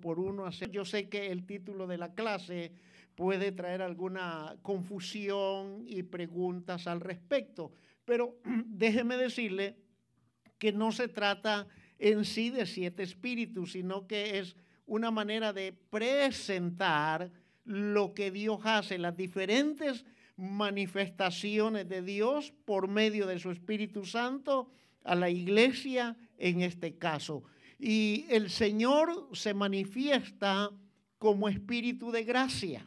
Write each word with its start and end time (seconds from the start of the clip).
por 0.00 0.18
uno. 0.18 0.48
Yo 0.50 0.84
sé 0.84 1.08
que 1.08 1.30
el 1.30 1.44
título 1.46 1.86
de 1.86 1.98
la 1.98 2.14
clase 2.14 2.72
puede 3.14 3.52
traer 3.52 3.82
alguna 3.82 4.56
confusión 4.62 5.84
y 5.86 6.02
preguntas 6.02 6.86
al 6.86 7.00
respecto, 7.00 7.72
pero 8.04 8.36
déjeme 8.66 9.16
decirle 9.16 9.76
que 10.58 10.72
no 10.72 10.92
se 10.92 11.08
trata 11.08 11.66
en 11.98 12.24
sí 12.24 12.50
de 12.50 12.66
siete 12.66 13.02
espíritus, 13.02 13.72
sino 13.72 14.06
que 14.06 14.38
es 14.38 14.56
una 14.86 15.10
manera 15.10 15.52
de 15.52 15.72
presentar 15.72 17.30
lo 17.64 18.14
que 18.14 18.30
Dios 18.30 18.60
hace, 18.64 18.98
las 18.98 19.16
diferentes 19.16 20.04
manifestaciones 20.36 21.88
de 21.88 22.02
Dios 22.02 22.52
por 22.64 22.88
medio 22.88 23.26
de 23.26 23.38
su 23.38 23.50
Espíritu 23.50 24.04
Santo 24.04 24.70
a 25.04 25.14
la 25.14 25.30
iglesia 25.30 26.16
en 26.38 26.62
este 26.62 26.96
caso. 26.96 27.44
Y 27.84 28.26
el 28.28 28.48
Señor 28.48 29.28
se 29.32 29.54
manifiesta 29.54 30.70
como 31.18 31.48
espíritu 31.48 32.12
de 32.12 32.22
gracia. 32.22 32.86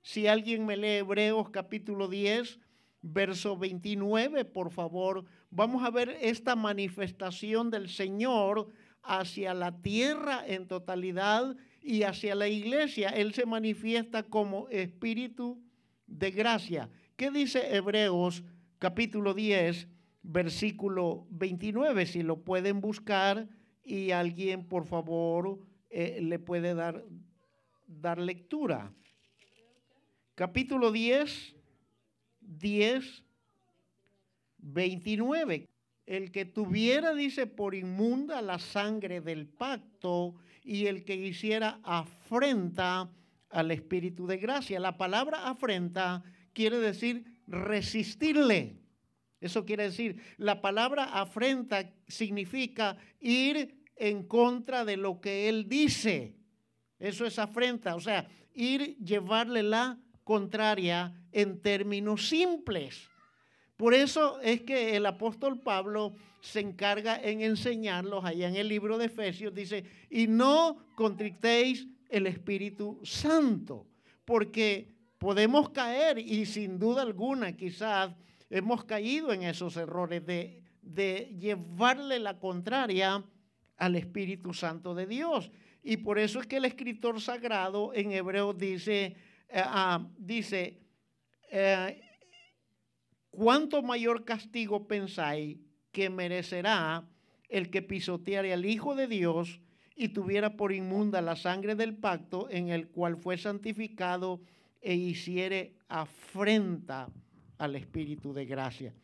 Si 0.00 0.26
alguien 0.26 0.64
me 0.64 0.78
lee 0.78 1.00
Hebreos 1.00 1.50
capítulo 1.50 2.08
10, 2.08 2.58
verso 3.02 3.58
29, 3.58 4.46
por 4.46 4.70
favor, 4.70 5.26
vamos 5.50 5.84
a 5.84 5.90
ver 5.90 6.16
esta 6.22 6.56
manifestación 6.56 7.70
del 7.70 7.90
Señor 7.90 8.68
hacia 9.02 9.52
la 9.52 9.82
tierra 9.82 10.42
en 10.46 10.68
totalidad 10.68 11.54
y 11.82 12.04
hacia 12.04 12.34
la 12.34 12.48
iglesia. 12.48 13.10
Él 13.10 13.34
se 13.34 13.44
manifiesta 13.44 14.22
como 14.22 14.70
espíritu 14.70 15.62
de 16.06 16.30
gracia. 16.30 16.88
¿Qué 17.16 17.30
dice 17.30 17.76
Hebreos 17.76 18.42
capítulo 18.78 19.34
10, 19.34 19.86
versículo 20.22 21.26
29? 21.28 22.06
Si 22.06 22.22
lo 22.22 22.42
pueden 22.42 22.80
buscar 22.80 23.48
y 23.84 24.10
alguien, 24.10 24.66
por 24.66 24.86
favor, 24.86 25.58
eh, 25.90 26.18
le 26.20 26.38
puede 26.38 26.74
dar, 26.74 27.04
dar 27.86 28.18
lectura 28.18 28.92
capítulo 30.34 30.90
10, 30.90 31.54
10, 32.40 33.24
29. 34.58 35.68
El 36.06 36.30
que 36.32 36.44
tuviera, 36.44 37.14
dice, 37.14 37.46
por 37.46 37.74
inmunda 37.74 38.42
la 38.42 38.58
sangre 38.58 39.20
del 39.20 39.46
pacto 39.46 40.34
y 40.62 40.86
el 40.86 41.04
que 41.04 41.14
hiciera 41.14 41.80
afrenta 41.82 43.10
al 43.50 43.70
Espíritu 43.70 44.26
de 44.26 44.36
gracia. 44.36 44.80
La 44.80 44.98
palabra 44.98 45.48
afrenta 45.48 46.22
quiere 46.52 46.78
decir 46.78 47.24
resistirle. 47.46 48.76
Eso 49.44 49.66
quiere 49.66 49.82
decir, 49.82 50.16
la 50.38 50.62
palabra 50.62 51.04
afrenta 51.04 51.92
significa 52.08 52.96
ir 53.20 53.84
en 53.94 54.22
contra 54.22 54.86
de 54.86 54.96
lo 54.96 55.20
que 55.20 55.50
él 55.50 55.68
dice. 55.68 56.34
Eso 56.98 57.26
es 57.26 57.38
afrenta, 57.38 57.94
o 57.94 58.00
sea, 58.00 58.26
ir 58.54 58.96
llevarle 58.96 59.62
la 59.62 59.98
contraria 60.24 61.12
en 61.30 61.60
términos 61.60 62.26
simples. 62.26 63.06
Por 63.76 63.92
eso 63.92 64.40
es 64.40 64.62
que 64.62 64.96
el 64.96 65.04
apóstol 65.04 65.60
Pablo 65.60 66.14
se 66.40 66.60
encarga 66.60 67.20
en 67.20 67.42
enseñarlos 67.42 68.24
allá 68.24 68.48
en 68.48 68.56
el 68.56 68.68
libro 68.68 68.96
de 68.96 69.06
Efesios, 69.06 69.52
dice, 69.52 69.84
y 70.08 70.26
no 70.26 70.78
contrictéis 70.94 71.86
el 72.08 72.26
Espíritu 72.26 72.98
Santo, 73.02 73.86
porque 74.24 74.88
podemos 75.18 75.68
caer 75.68 76.18
y 76.18 76.46
sin 76.46 76.78
duda 76.78 77.02
alguna 77.02 77.54
quizás 77.54 78.14
hemos 78.54 78.84
caído 78.84 79.32
en 79.32 79.42
esos 79.42 79.76
errores 79.76 80.24
de, 80.24 80.62
llevarle 81.40 82.20
la 82.20 82.38
contraria 82.38 83.24
al 83.76 83.96
Espíritu 83.96 84.54
Santo 84.54 84.94
de 84.94 85.06
Dios. 85.06 85.50
Y 85.82 85.96
por 85.96 86.20
eso 86.20 86.38
es 86.38 86.46
que 86.46 86.58
el 86.58 86.64
escritor 86.64 87.20
sagrado 87.20 87.92
en 87.94 88.12
hebreo 88.12 88.52
dice, 88.52 89.16
eh, 89.48 89.62
ah, 89.64 90.06
dice, 90.16 90.78
eh, 91.50 92.00
¿cuánto 93.30 93.82
mayor 93.82 94.24
castigo 94.24 94.86
pensáis 94.86 95.58
que 95.90 96.08
merecerá 96.08 97.08
el 97.48 97.70
que 97.70 97.82
pisoteare 97.82 98.52
al 98.52 98.66
Hijo 98.66 98.94
de 98.94 99.08
Dios 99.08 99.60
y 99.96 100.10
tuviera 100.10 100.56
por 100.56 100.72
inmunda 100.72 101.20
la 101.20 101.34
sangre 101.34 101.74
del 101.74 101.96
pacto 101.96 102.48
en 102.50 102.68
el 102.68 102.86
cual 102.88 103.16
fue 103.16 103.36
santificado 103.36 104.40
e 104.80 104.94
hiciere 104.94 105.76
afrenta 105.88 107.08
al 107.58 107.76
Espíritu 107.76 108.32
de 108.32 108.46
gracia? 108.46 108.94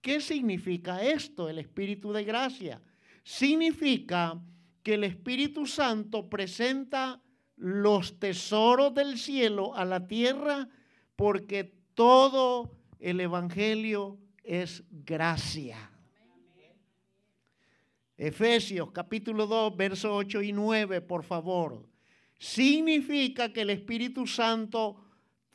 ¿Qué 0.00 0.20
significa 0.20 1.02
esto, 1.02 1.48
el 1.48 1.58
Espíritu 1.58 2.12
de 2.12 2.24
gracia? 2.24 2.80
Significa 3.22 4.40
que 4.82 4.94
el 4.94 5.04
Espíritu 5.04 5.66
Santo 5.66 6.28
presenta 6.28 7.20
los 7.56 8.18
tesoros 8.18 8.94
del 8.94 9.18
cielo 9.18 9.74
a 9.74 9.84
la 9.84 10.06
tierra, 10.06 10.68
porque 11.16 11.74
todo 11.94 12.76
el 13.00 13.20
Evangelio 13.20 14.18
es 14.44 14.84
gracia. 14.90 15.90
Efesios 18.16 18.90
capítulo 18.90 19.46
2, 19.46 19.76
versos 19.76 20.10
8 20.12 20.42
y 20.42 20.52
9, 20.52 21.00
por 21.02 21.22
favor. 21.22 21.88
Significa 22.38 23.52
que 23.52 23.62
el 23.62 23.70
Espíritu 23.70 24.26
Santo 24.26 24.96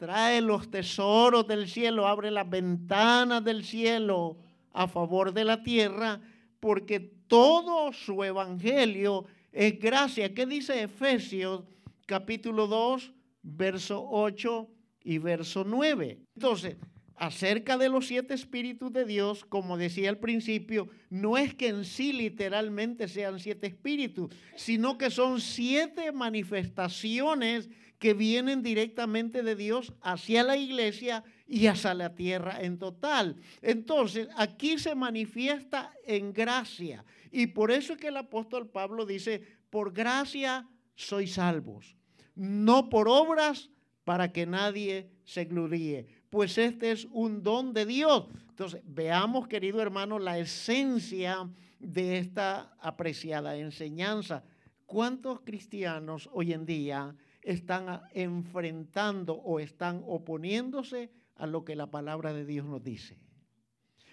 trae 0.04 0.42
los 0.42 0.70
tesoros 0.70 1.48
del 1.48 1.70
cielo, 1.70 2.06
abre 2.06 2.30
las 2.30 2.50
ventanas 2.50 3.42
del 3.42 3.64
cielo 3.64 4.36
a 4.74 4.86
favor 4.86 5.32
de 5.32 5.46
la 5.46 5.64
tierra, 5.64 6.20
porque 6.60 7.00
todo 7.00 7.94
su 7.94 8.22
evangelio 8.22 9.24
es 9.54 9.80
gracia. 9.80 10.34
¿Qué 10.34 10.46
dice 10.46 10.84
Efesios 10.84 11.64
capítulo 12.06 12.68
2, 12.68 13.14
verso 13.44 14.06
8 14.10 14.70
y 15.06 15.20
verso 15.20 15.64
9. 15.66 16.20
Entonces, 16.36 16.76
acerca 17.16 17.78
de 17.78 17.88
los 17.88 18.08
siete 18.08 18.34
espíritus 18.34 18.92
de 18.92 19.06
Dios, 19.06 19.46
como 19.46 19.78
decía 19.78 20.10
al 20.10 20.18
principio, 20.18 20.90
no 21.10 21.38
es 21.38 21.56
que 21.56 21.70
en 21.70 21.86
sí 21.86 22.12
literalmente 22.12 23.08
sean 23.08 23.40
siete 23.40 23.68
espíritus, 23.68 24.36
sino 24.58 24.98
que 24.98 25.10
son 25.10 25.40
siete 25.40 26.12
manifestaciones 26.12 27.70
que 28.04 28.14
vienen 28.14 28.62
directamente 28.62 29.44
de 29.44 29.56
Dios 29.56 29.94
hacia 30.02 30.44
la 30.44 30.58
iglesia 30.58 31.24
y 31.48 31.68
hacia 31.68 31.94
la 31.94 32.14
tierra 32.16 32.60
en 32.60 32.78
total. 32.78 33.38
Entonces, 33.62 34.28
aquí 34.36 34.78
se 34.78 34.94
manifiesta 34.94 35.94
en 36.06 36.34
gracia. 36.34 37.06
Y 37.32 37.48
por 37.48 37.72
eso 37.72 37.94
es 37.94 38.00
que 38.00 38.10
el 38.10 38.18
apóstol 38.18 38.70
Pablo 38.70 39.06
dice, 39.06 39.42
por 39.70 39.94
gracia 39.94 40.68
sois 40.96 41.36
salvos, 41.36 41.96
no 42.36 42.90
por 42.90 43.08
obras 43.08 43.70
para 44.04 44.34
que 44.34 44.46
nadie 44.46 45.10
se 45.24 45.46
gloríe, 45.46 46.06
pues 46.30 46.58
este 46.58 46.92
es 46.92 47.08
un 47.10 47.42
don 47.42 47.72
de 47.72 47.86
Dios. 47.86 48.26
Entonces, 48.50 48.82
veamos, 48.84 49.48
querido 49.48 49.82
hermano, 49.82 50.20
la 50.20 50.40
esencia 50.40 51.50
de 51.80 52.18
esta 52.18 52.76
apreciada 52.82 53.56
enseñanza. 53.56 54.44
¿Cuántos 54.86 55.40
cristianos 55.40 56.30
hoy 56.34 56.52
en 56.52 56.66
día 56.66 57.16
están 57.44 58.02
enfrentando 58.14 59.36
o 59.36 59.60
están 59.60 60.02
oponiéndose 60.06 61.12
a 61.36 61.46
lo 61.46 61.64
que 61.64 61.76
la 61.76 61.92
palabra 61.92 62.34
de 62.34 62.46
Dios 62.46 62.66
nos 62.66 62.84
dice? 62.84 63.20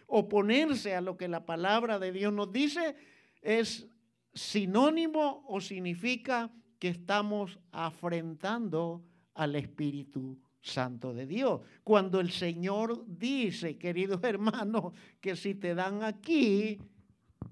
Oponerse 0.07 0.95
a 0.95 1.01
lo 1.01 1.17
que 1.17 1.29
la 1.29 1.47
palabra 1.47 1.99
de 1.99 2.13
Dios 2.13 2.33
nos 2.33 2.53
dice 2.53 2.97
es 3.41 3.87
sinónimo 4.35 5.45
o 5.49 5.61
significa 5.61 6.51
que 6.79 6.89
estamos 6.89 7.59
afrentando 7.71 9.05
al 9.35 9.55
Espíritu 9.55 10.39
Santo 10.61 11.15
de 11.15 11.27
Dios. 11.27 11.61
Cuando 11.85 12.21
el 12.21 12.31
Señor 12.31 13.05
dice, 13.07 13.79
queridos 13.79 14.21
hermanos, 14.25 14.93
que 15.21 15.37
si 15.37 15.55
te 15.55 15.75
dan 15.75 16.03
aquí, 16.03 16.79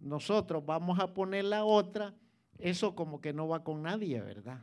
nosotros 0.01 0.65
vamos 0.65 0.99
a 0.99 1.13
poner 1.13 1.45
la 1.45 1.65
otra, 1.65 2.15
eso 2.59 2.95
como 2.95 3.21
que 3.21 3.33
no 3.33 3.49
va 3.49 3.63
con 3.63 3.83
nadie, 3.83 4.21
¿verdad? 4.21 4.61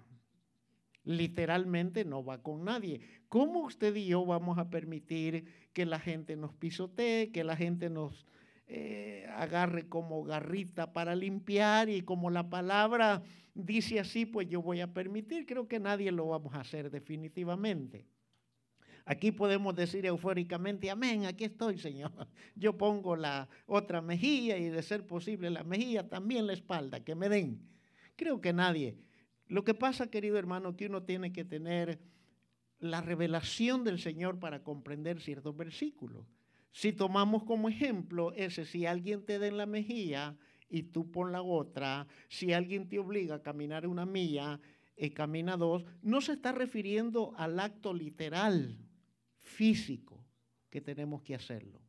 Literalmente 1.05 2.03
no 2.03 2.23
va 2.23 2.41
con 2.43 2.65
nadie. 2.65 2.99
¿Cómo 3.29 3.61
usted 3.61 3.95
y 3.95 4.07
yo 4.07 4.25
vamos 4.25 4.57
a 4.57 4.69
permitir 4.69 5.45
que 5.71 5.85
la 5.85 5.99
gente 5.99 6.35
nos 6.35 6.53
pisotee, 6.53 7.31
que 7.31 7.43
la 7.43 7.55
gente 7.55 7.89
nos 7.89 8.25
eh, 8.67 9.27
agarre 9.35 9.87
como 9.87 10.23
garrita 10.23 10.91
para 10.91 11.15
limpiar 11.15 11.87
y 11.87 12.01
como 12.01 12.31
la 12.31 12.49
palabra 12.49 13.21
dice 13.53 13.99
así, 13.99 14.25
pues 14.25 14.49
yo 14.49 14.61
voy 14.61 14.81
a 14.81 14.93
permitir. 14.93 15.45
Creo 15.45 15.67
que 15.67 15.79
nadie 15.79 16.11
lo 16.11 16.27
vamos 16.27 16.53
a 16.55 16.61
hacer 16.61 16.89
definitivamente. 16.89 18.07
Aquí 19.07 19.31
podemos 19.31 19.75
decir 19.75 20.03
eufóricamente, 20.07 20.89
amén, 20.89 21.25
aquí 21.25 21.43
estoy, 21.43 21.77
Señor. 21.77 22.11
Yo 22.55 22.75
pongo 22.75 23.15
la 23.15 23.47
otra 23.67 24.01
mejilla 24.01 24.57
y 24.57 24.69
de 24.69 24.81
ser 24.81 25.05
posible 25.05 25.51
la 25.51 25.63
mejilla, 25.63 26.09
también 26.09 26.47
la 26.47 26.53
espalda, 26.53 27.03
que 27.03 27.13
me 27.13 27.29
den. 27.29 27.61
Creo 28.15 28.41
que 28.41 28.51
nadie. 28.51 28.97
Lo 29.47 29.63
que 29.63 29.73
pasa, 29.73 30.09
querido 30.09 30.37
hermano, 30.37 30.75
que 30.75 30.87
uno 30.87 31.03
tiene 31.03 31.31
que 31.31 31.45
tener 31.45 31.99
la 32.79 33.01
revelación 33.01 33.83
del 33.83 33.99
Señor 33.99 34.39
para 34.39 34.63
comprender 34.63 35.21
ciertos 35.21 35.55
versículos. 35.55 36.25
Si 36.71 36.91
tomamos 36.91 37.43
como 37.43 37.69
ejemplo 37.69 38.33
ese, 38.33 38.65
si 38.65 38.85
alguien 38.85 39.23
te 39.25 39.39
da 39.39 39.47
en 39.47 39.57
la 39.57 39.65
mejilla, 39.65 40.35
y 40.67 40.83
tú 40.83 41.11
pon 41.11 41.31
la 41.31 41.41
otra, 41.41 42.07
si 42.27 42.51
alguien 42.51 42.89
te 42.89 42.99
obliga 42.99 43.35
a 43.35 43.41
caminar 43.41 43.87
una 43.87 44.05
milla, 44.05 44.59
y 44.97 45.09
camina 45.11 45.57
dos, 45.57 45.85
no 46.01 46.21
se 46.21 46.33
está 46.33 46.51
refiriendo 46.51 47.33
al 47.37 47.59
acto 47.59 47.93
literal, 47.93 48.77
físico, 49.39 50.23
que 50.69 50.81
tenemos 50.81 51.21
que 51.21 51.35
hacerlo. 51.35 51.81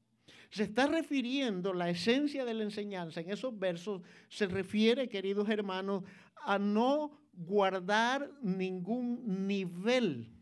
Se 0.51 0.65
está 0.65 0.87
refiriendo, 0.87 1.73
la 1.73 1.91
esencia 1.91 2.45
de 2.45 2.55
la 2.55 2.65
enseñanza 2.65 3.21
en 3.21 3.31
esos 3.31 3.59
versos 3.59 4.03
se 4.29 4.47
refiere, 4.47 5.09
queridos 5.09 5.49
hermanos, 5.49 6.05
a 6.45 6.59
no 6.59 7.26
guardar 7.37 8.31
ningún 8.43 9.47
nivel 9.47 10.33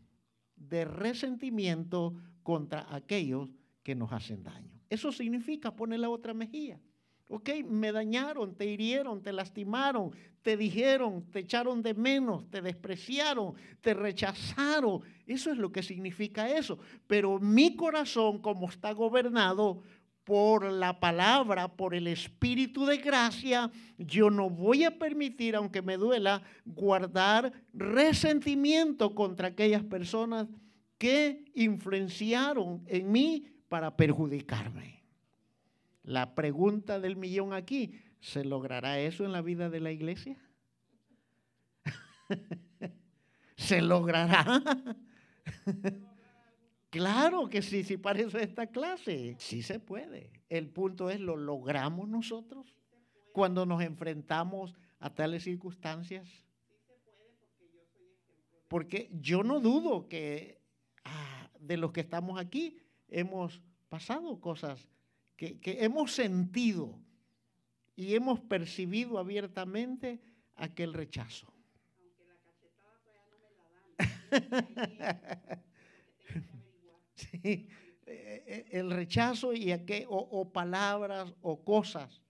de 0.55 0.85
resentimiento 0.85 2.15
contra 2.43 2.85
aquellos 2.93 3.53
que 3.83 3.95
nos 3.95 4.11
hacen 4.11 4.43
daño. 4.43 4.71
Eso 4.89 5.11
significa 5.11 5.75
poner 5.75 5.99
la 5.99 6.09
otra 6.09 6.33
mejilla. 6.33 6.79
Ok, 7.27 7.49
me 7.67 7.91
dañaron, 7.91 8.55
te 8.55 8.65
hirieron, 8.65 9.21
te 9.21 9.33
lastimaron, 9.33 10.11
te 10.43 10.55
dijeron, 10.55 11.25
te 11.31 11.39
echaron 11.39 11.81
de 11.81 11.95
menos, 11.95 12.47
te 12.51 12.61
despreciaron, 12.61 13.55
te 13.81 13.95
rechazaron. 13.95 15.01
Eso 15.25 15.51
es 15.51 15.57
lo 15.57 15.71
que 15.71 15.81
significa 15.81 16.47
eso. 16.47 16.77
Pero 17.07 17.39
mi 17.39 17.75
corazón, 17.75 18.37
como 18.37 18.69
está 18.69 18.91
gobernado 18.91 19.81
por 20.25 20.71
la 20.71 20.99
palabra, 20.99 21.67
por 21.67 21.93
el 21.93 22.07
espíritu 22.07 22.85
de 22.85 22.97
gracia, 22.97 23.71
yo 23.97 24.31
no 24.31 24.49
voy 24.49 24.83
a 24.83 24.97
permitir, 24.97 25.55
aunque 25.55 25.83
me 25.83 25.97
duela, 25.97 26.41
guardar 26.65 27.53
resentimiento 27.73 29.13
contra 29.13 29.49
aquellas 29.49 29.83
personas 29.83 30.47
que 30.97 31.45
influenciaron 31.53 32.83
en 32.87 33.11
mí 33.11 33.45
para 33.69 33.95
perjudicarme. 33.95 35.03
La 36.03 36.33
pregunta 36.33 36.99
del 36.99 37.15
millón 37.15 37.53
aquí, 37.53 37.93
¿se 38.19 38.43
logrará 38.43 38.99
eso 38.99 39.25
en 39.25 39.31
la 39.31 39.41
vida 39.41 39.69
de 39.69 39.79
la 39.79 39.91
iglesia? 39.91 40.37
¿Se 43.57 43.79
logrará? 43.81 44.61
claro 46.89 47.49
que 47.49 47.61
sí, 47.61 47.83
si 47.83 47.97
para 47.97 48.19
eso 48.19 48.37
esta 48.37 48.67
clase. 48.67 49.35
Sí 49.39 49.61
se 49.61 49.79
puede. 49.79 50.31
El 50.49 50.69
punto 50.69 51.09
es, 51.09 51.19
¿lo 51.19 51.35
logramos 51.35 52.07
nosotros 52.07 52.75
cuando 53.31 53.65
nos 53.65 53.81
enfrentamos 53.81 54.75
a 54.99 55.13
tales 55.13 55.43
circunstancias? 55.43 56.27
Porque 58.67 59.09
yo 59.13 59.43
no 59.43 59.59
dudo 59.59 60.07
que 60.07 60.59
ah, 61.03 61.49
de 61.59 61.77
los 61.77 61.91
que 61.91 62.01
estamos 62.01 62.39
aquí 62.39 62.77
hemos 63.07 63.61
pasado 63.89 64.39
cosas 64.39 64.87
que, 65.37 65.59
hemos 65.63 66.13
sentido 66.13 66.99
y 67.95 68.15
hemos 68.15 68.39
percibido 68.39 69.17
abiertamente 69.19 70.21
aquel 70.55 70.93
rechazo. 70.93 71.53
Aunque 71.97 72.25
la 72.25 72.35
cachetada 72.37 72.99
todavía 73.03 73.23
no 73.29 73.37
me 73.39 73.51
la 74.91 75.09
dan. 75.49 75.63
sí, 77.45 77.67
e, 78.07 78.65
e, 78.71 78.79
el 78.79 78.89
rechazo 78.89 79.53
y 79.53 79.71
aquel, 79.71 80.05
o 80.09 80.51
palabras 80.51 81.31
o 81.41 81.63
cosas. 81.63 82.21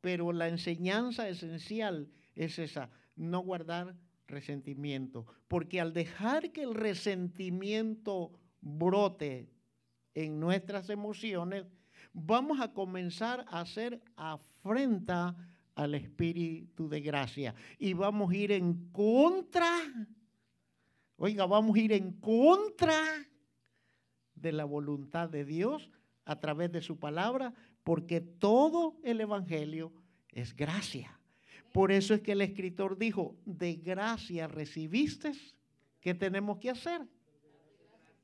Pero 0.00 0.32
la 0.32 0.48
enseñanza 0.48 1.28
esencial 1.28 2.08
es 2.34 2.58
esa, 2.58 2.90
no 3.16 3.40
guardar 3.40 3.96
resentimiento. 4.26 5.26
Porque 5.48 5.80
al 5.80 5.92
dejar 5.92 6.52
que 6.52 6.62
el 6.62 6.74
resentimiento 6.74 8.32
brote 8.60 9.50
en 10.14 10.38
nuestras 10.38 10.90
emociones, 10.90 11.64
vamos 12.12 12.60
a 12.60 12.72
comenzar 12.72 13.44
a 13.48 13.60
hacer 13.60 14.00
afrenta 14.16 15.36
al 15.74 15.94
Espíritu 15.94 16.88
de 16.88 17.00
gracia. 17.00 17.54
Y 17.78 17.92
vamos 17.94 18.30
a 18.30 18.36
ir 18.36 18.52
en 18.52 18.90
contra, 18.90 19.70
oiga, 21.16 21.46
vamos 21.46 21.76
a 21.76 21.80
ir 21.80 21.92
en 21.92 22.12
contra 22.20 23.00
de 24.40 24.52
la 24.52 24.64
voluntad 24.64 25.28
de 25.28 25.44
Dios 25.44 25.90
a 26.24 26.40
través 26.40 26.70
de 26.72 26.82
su 26.82 26.98
palabra, 26.98 27.54
porque 27.84 28.20
todo 28.20 28.96
el 29.02 29.20
Evangelio 29.20 29.92
es 30.30 30.54
gracia. 30.54 31.18
Por 31.72 31.92
eso 31.92 32.14
es 32.14 32.20
que 32.20 32.32
el 32.32 32.42
escritor 32.42 32.98
dijo, 32.98 33.36
de 33.44 33.74
gracia 33.74 34.48
recibiste, 34.48 35.32
¿qué 36.00 36.14
tenemos 36.14 36.58
que 36.58 36.70
hacer? 36.70 37.02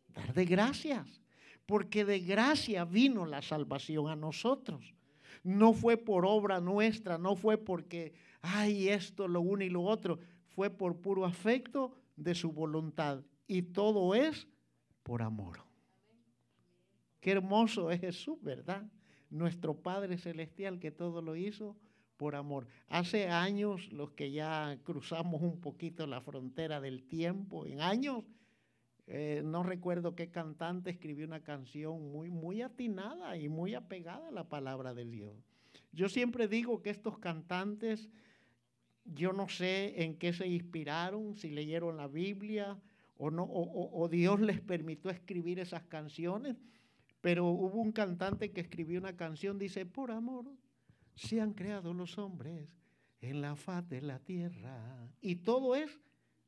Dar 0.09 0.33
de 0.33 0.45
gracias 0.45 1.21
porque 1.67 2.05
de 2.05 2.21
gracia 2.21 2.85
vino 2.85 3.25
la 3.27 3.43
salvación 3.43 4.09
a 4.09 4.17
nosotros. 4.17 4.95
No 5.43 5.73
fue 5.73 5.97
por 5.97 6.25
obra 6.27 6.61
nuestra, 6.61 7.19
no 7.19 7.37
fue 7.37 7.59
porque, 7.59 8.15
ay, 8.41 8.89
esto, 8.89 9.29
lo 9.29 9.41
uno 9.41 9.65
y 9.65 9.71
lo 9.71 9.83
otro, 9.83 10.19
fue 10.49 10.71
por 10.71 11.01
puro 11.01 11.25
afecto 11.25 11.95
de 12.17 12.35
su 12.35 12.53
voluntad. 12.53 13.23
Y 13.47 13.63
todo 13.63 14.15
es 14.15 14.47
por 15.03 15.23
amor. 15.23 15.64
Qué 17.25 17.31
hermoso 17.31 17.91
es 17.91 18.03
Jesús, 18.03 18.37
¿verdad? 18.43 18.83
Nuestro 19.31 19.75
Padre 19.75 20.19
Celestial 20.19 20.79
que 20.79 20.91
todo 20.91 21.23
lo 21.23 21.37
hizo 21.37 21.75
por 22.19 22.37
amor. 22.37 22.67
Hace 22.87 23.31
años, 23.31 23.91
los 23.93 24.11
que 24.11 24.31
ya 24.31 24.79
cruzamos 24.85 25.41
un 25.41 25.59
poquito 25.59 26.07
la 26.07 26.21
frontera 26.21 26.83
del 26.83 27.03
tiempo, 27.05 27.65
en 27.65 27.81
años, 27.81 28.25
eh, 29.07 29.41
no 29.43 29.63
recuerdo 29.63 30.15
qué 30.15 30.31
cantante 30.31 30.91
escribió 30.91 31.25
una 31.25 31.41
canción 31.41 32.13
muy, 32.13 32.31
muy 32.31 32.61
atinada 32.61 33.39
y 33.39 33.49
muy 33.49 33.75
apegada 33.75 34.29
a 34.29 34.31
la 34.31 34.51
palabra 34.51 34.93
de 34.93 35.07
Dios. 35.07 35.33
Yo 35.93 36.11
siempre 36.11 36.47
digo 36.47 36.83
que 36.83 36.91
estos 36.91 37.19
cantantes, 37.19 38.11
yo 39.07 39.33
no 39.33 39.49
sé 39.49 40.03
en 40.03 40.19
qué 40.19 40.35
se 40.35 40.47
inspiraron, 40.47 41.37
si 41.37 41.49
leyeron 41.49 41.97
la 41.97 42.07
Biblia 42.07 42.79
o, 43.17 43.31
no, 43.31 43.49
o, 43.51 44.09
Dios 44.11 44.41
les 44.41 44.61
permitió 44.61 45.11
escribir 45.11 45.59
esas 45.59 45.85
canciones, 45.85 46.57
pero 47.25 47.47
hubo 47.47 47.81
un 47.81 47.91
cantante 47.91 48.53
que 48.53 48.61
escribió 48.61 49.01
una 49.01 49.17
canción, 49.17 49.59
dice, 49.59 49.87
por 49.87 50.11
amor 50.11 50.45
se 51.15 51.41
han 51.41 51.55
creado 51.55 51.95
los 51.95 52.19
hombres 52.19 52.77
en 53.23 53.41
la 53.41 53.57
faz 53.57 53.89
de 53.89 54.03
la 54.03 54.19
tierra. 54.19 55.11
Y 55.23 55.37
todo 55.37 55.75
es 55.75 55.99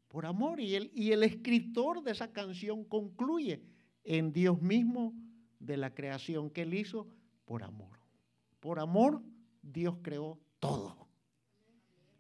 por 0.06 0.26
amor. 0.26 0.60
Y 0.60 0.74
el, 0.74 0.90
y 0.94 1.12
el 1.12 1.22
escritor 1.22 2.02
de 2.02 2.10
esa 2.10 2.30
canción 2.30 2.84
concluye 2.84 3.62
en 4.04 4.34
Dios 4.34 4.60
mismo 4.60 5.14
de 5.60 5.78
la 5.78 5.94
creación 5.94 6.50
que 6.50 6.60
él 6.60 6.74
hizo 6.74 7.08
por 7.46 7.62
amor. 7.62 7.98
Por 8.60 8.78
amor 8.78 9.22
Dios 9.62 9.96
creó 10.02 10.38
todo. 10.58 11.08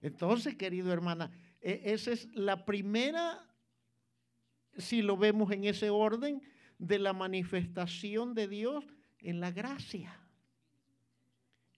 Entonces, 0.00 0.56
querido 0.56 0.90
hermana, 0.94 1.30
e, 1.60 1.82
esa 1.92 2.10
es 2.10 2.34
la 2.34 2.64
primera, 2.64 3.54
si 4.78 5.02
lo 5.02 5.18
vemos 5.18 5.52
en 5.52 5.64
ese 5.64 5.90
orden, 5.90 6.40
de 6.78 6.98
la 6.98 7.12
manifestación 7.12 8.34
de 8.34 8.48
Dios 8.48 8.84
en 9.20 9.40
la 9.40 9.50
gracia. 9.50 10.18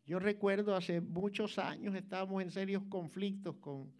Yo 0.04 0.18
recuerdo 0.18 0.74
hace 0.74 1.00
muchos 1.00 1.58
años 1.58 1.94
estábamos 1.94 2.42
en 2.42 2.50
serios 2.50 2.82
conflictos 2.88 3.56
con, 3.56 3.92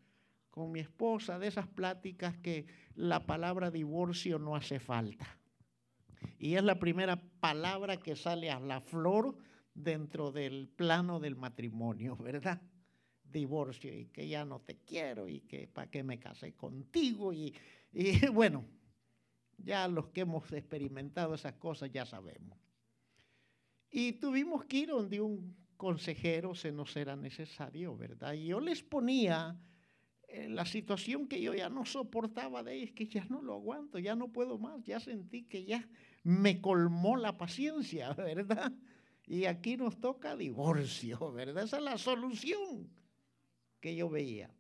con 0.51 0.73
mi 0.73 0.81
esposa, 0.81 1.39
de 1.39 1.49
esas 1.49 1.67
pláticas 1.67 2.37
que 2.39 2.67
la 2.95 3.27
palabra 3.27 3.71
divorcio 3.71 4.39
no 4.39 4.57
hace 4.57 4.81
falta. 4.81 5.39
Y 6.39 6.55
es 6.55 6.65
la 6.65 6.79
primera 6.79 7.21
palabra 7.41 7.99
que 7.99 8.17
sale 8.17 8.51
a 8.51 8.59
la 8.59 8.81
flor 8.81 9.37
dentro 9.75 10.33
del 10.33 10.69
plano 10.69 11.21
del 11.21 11.37
matrimonio, 11.37 12.17
¿verdad? 12.17 12.61
Divorcio 13.23 13.97
y 13.97 14.07
que 14.07 14.27
ya 14.27 14.45
no 14.45 14.61
te 14.61 14.79
quiero 14.79 15.29
y 15.29 15.41
que 15.41 15.69
para 15.69 15.91
qué 15.91 16.03
me 16.03 16.19
casé 16.19 16.55
contigo 16.55 17.33
y, 17.33 17.55
y 17.93 18.27
bueno, 18.33 18.65
ya 19.59 19.87
los 19.89 20.09
que 20.09 20.23
hemos 20.23 20.51
experimentado 20.53 21.35
esas 21.35 21.55
cosas 21.55 21.91
ya 21.93 22.07
sabemos. 22.07 22.59
Y 23.91 24.13
tuvimos 24.13 24.65
que 24.65 24.79
ir 24.79 24.89
donde 24.89 25.21
un 25.21 25.57
consejero 25.77 26.55
se 26.55 26.73
nos 26.73 26.97
era 26.97 27.17
necesario, 27.17 27.97
¿verdad? 27.97 28.35
Y 28.35 28.47
yo 28.47 28.61
les 28.61 28.83
ponía 28.83 29.59
eh, 30.29 30.49
la 30.49 30.67
situación 30.67 31.27
que 31.27 31.41
yo 31.41 31.55
ya 31.55 31.71
no 31.71 31.87
soportaba 31.87 32.63
de 32.63 32.93
que 32.93 33.07
ya 33.07 33.25
no 33.31 33.41
lo 33.41 33.55
aguanto, 33.55 33.99
ya 33.99 34.15
no 34.15 34.29
puedo 34.29 34.59
más, 34.59 34.85
ya 34.85 35.01
sentí 35.01 35.45
que 35.45 35.65
ya 35.65 35.89
me 36.23 36.61
colmó 36.61 37.17
la 37.17 37.39
paciencia, 37.39 38.13
¿verdad? 38.15 38.73
Y 39.27 39.47
aquí 39.47 39.77
nos 39.77 39.99
toca 40.01 40.37
divorcio, 40.37 41.33
¿verdad? 41.33 41.65
Esa 41.65 41.79
es 41.79 41.83
la 41.83 41.97
solución 41.97 42.91
que 43.81 43.95
yo 43.95 44.11
veía. 44.11 44.51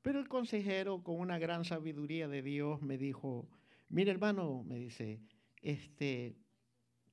Pero 0.00 0.18
el 0.18 0.28
consejero, 0.28 1.02
con 1.02 1.20
una 1.20 1.38
gran 1.38 1.64
sabiduría 1.64 2.26
de 2.28 2.42
Dios, 2.42 2.82
me 2.82 2.98
dijo, 2.98 3.48
mire 3.92 4.10
hermano, 4.10 4.64
me 4.64 4.78
dice, 4.78 5.20
este, 5.60 6.34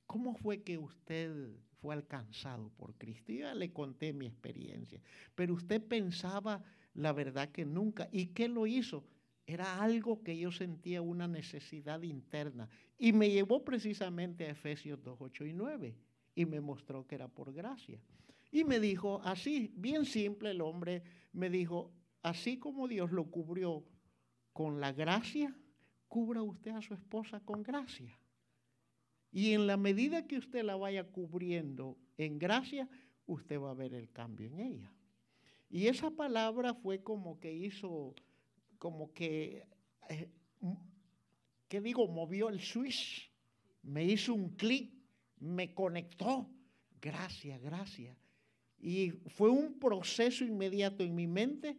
¿cómo 0.06 0.34
fue 0.34 0.62
que 0.62 0.78
usted 0.78 1.30
fue 1.80 1.94
alcanzado 1.94 2.70
por 2.70 2.94
Cristo? 2.96 3.32
Yo 3.32 3.40
ya 3.40 3.54
le 3.54 3.72
conté 3.72 4.12
mi 4.12 4.26
experiencia, 4.26 5.00
pero 5.34 5.54
usted 5.54 5.80
pensaba 5.86 6.64
la 6.94 7.12
verdad 7.12 7.50
que 7.50 7.64
nunca. 7.64 8.08
¿Y 8.10 8.26
qué 8.28 8.48
lo 8.48 8.66
hizo? 8.66 9.04
Era 9.46 9.82
algo 9.82 10.22
que 10.22 10.36
yo 10.36 10.50
sentía 10.50 11.02
una 11.02 11.28
necesidad 11.28 12.02
interna. 12.02 12.68
Y 12.98 13.12
me 13.12 13.30
llevó 13.30 13.64
precisamente 13.64 14.46
a 14.46 14.50
Efesios 14.50 15.02
2, 15.02 15.16
8 15.20 15.46
y 15.46 15.52
9. 15.52 15.96
Y 16.34 16.46
me 16.46 16.60
mostró 16.60 17.06
que 17.06 17.16
era 17.16 17.28
por 17.28 17.52
gracia. 17.52 18.00
Y 18.50 18.64
me 18.64 18.80
dijo, 18.80 19.20
así, 19.24 19.72
bien 19.76 20.04
simple 20.04 20.50
el 20.50 20.60
hombre, 20.60 21.02
me 21.32 21.50
dijo, 21.50 21.92
así 22.22 22.58
como 22.58 22.88
Dios 22.88 23.12
lo 23.12 23.30
cubrió 23.30 23.84
con 24.52 24.80
la 24.80 24.92
gracia, 24.92 25.56
cubra 26.10 26.42
usted 26.42 26.72
a 26.72 26.82
su 26.82 26.92
esposa 26.92 27.40
con 27.40 27.62
gracia. 27.62 28.18
Y 29.32 29.52
en 29.52 29.66
la 29.68 29.76
medida 29.76 30.26
que 30.26 30.38
usted 30.38 30.64
la 30.64 30.76
vaya 30.76 31.04
cubriendo 31.04 31.96
en 32.18 32.38
gracia, 32.38 32.88
usted 33.26 33.58
va 33.58 33.70
a 33.70 33.74
ver 33.74 33.94
el 33.94 34.10
cambio 34.10 34.48
en 34.48 34.58
ella. 34.58 34.92
Y 35.70 35.86
esa 35.86 36.10
palabra 36.10 36.74
fue 36.74 37.02
como 37.02 37.38
que 37.38 37.54
hizo, 37.54 38.16
como 38.78 39.14
que, 39.14 39.64
eh, 40.08 40.28
¿qué 41.68 41.80
digo? 41.80 42.08
Movió 42.08 42.48
el 42.48 42.60
switch, 42.60 43.30
me 43.84 44.04
hizo 44.04 44.34
un 44.34 44.50
clic, 44.56 44.92
me 45.38 45.72
conectó. 45.72 46.50
Gracias, 47.00 47.62
gracias. 47.62 48.18
Y 48.80 49.12
fue 49.28 49.48
un 49.48 49.78
proceso 49.78 50.44
inmediato 50.44 51.04
en 51.04 51.14
mi 51.14 51.28
mente 51.28 51.78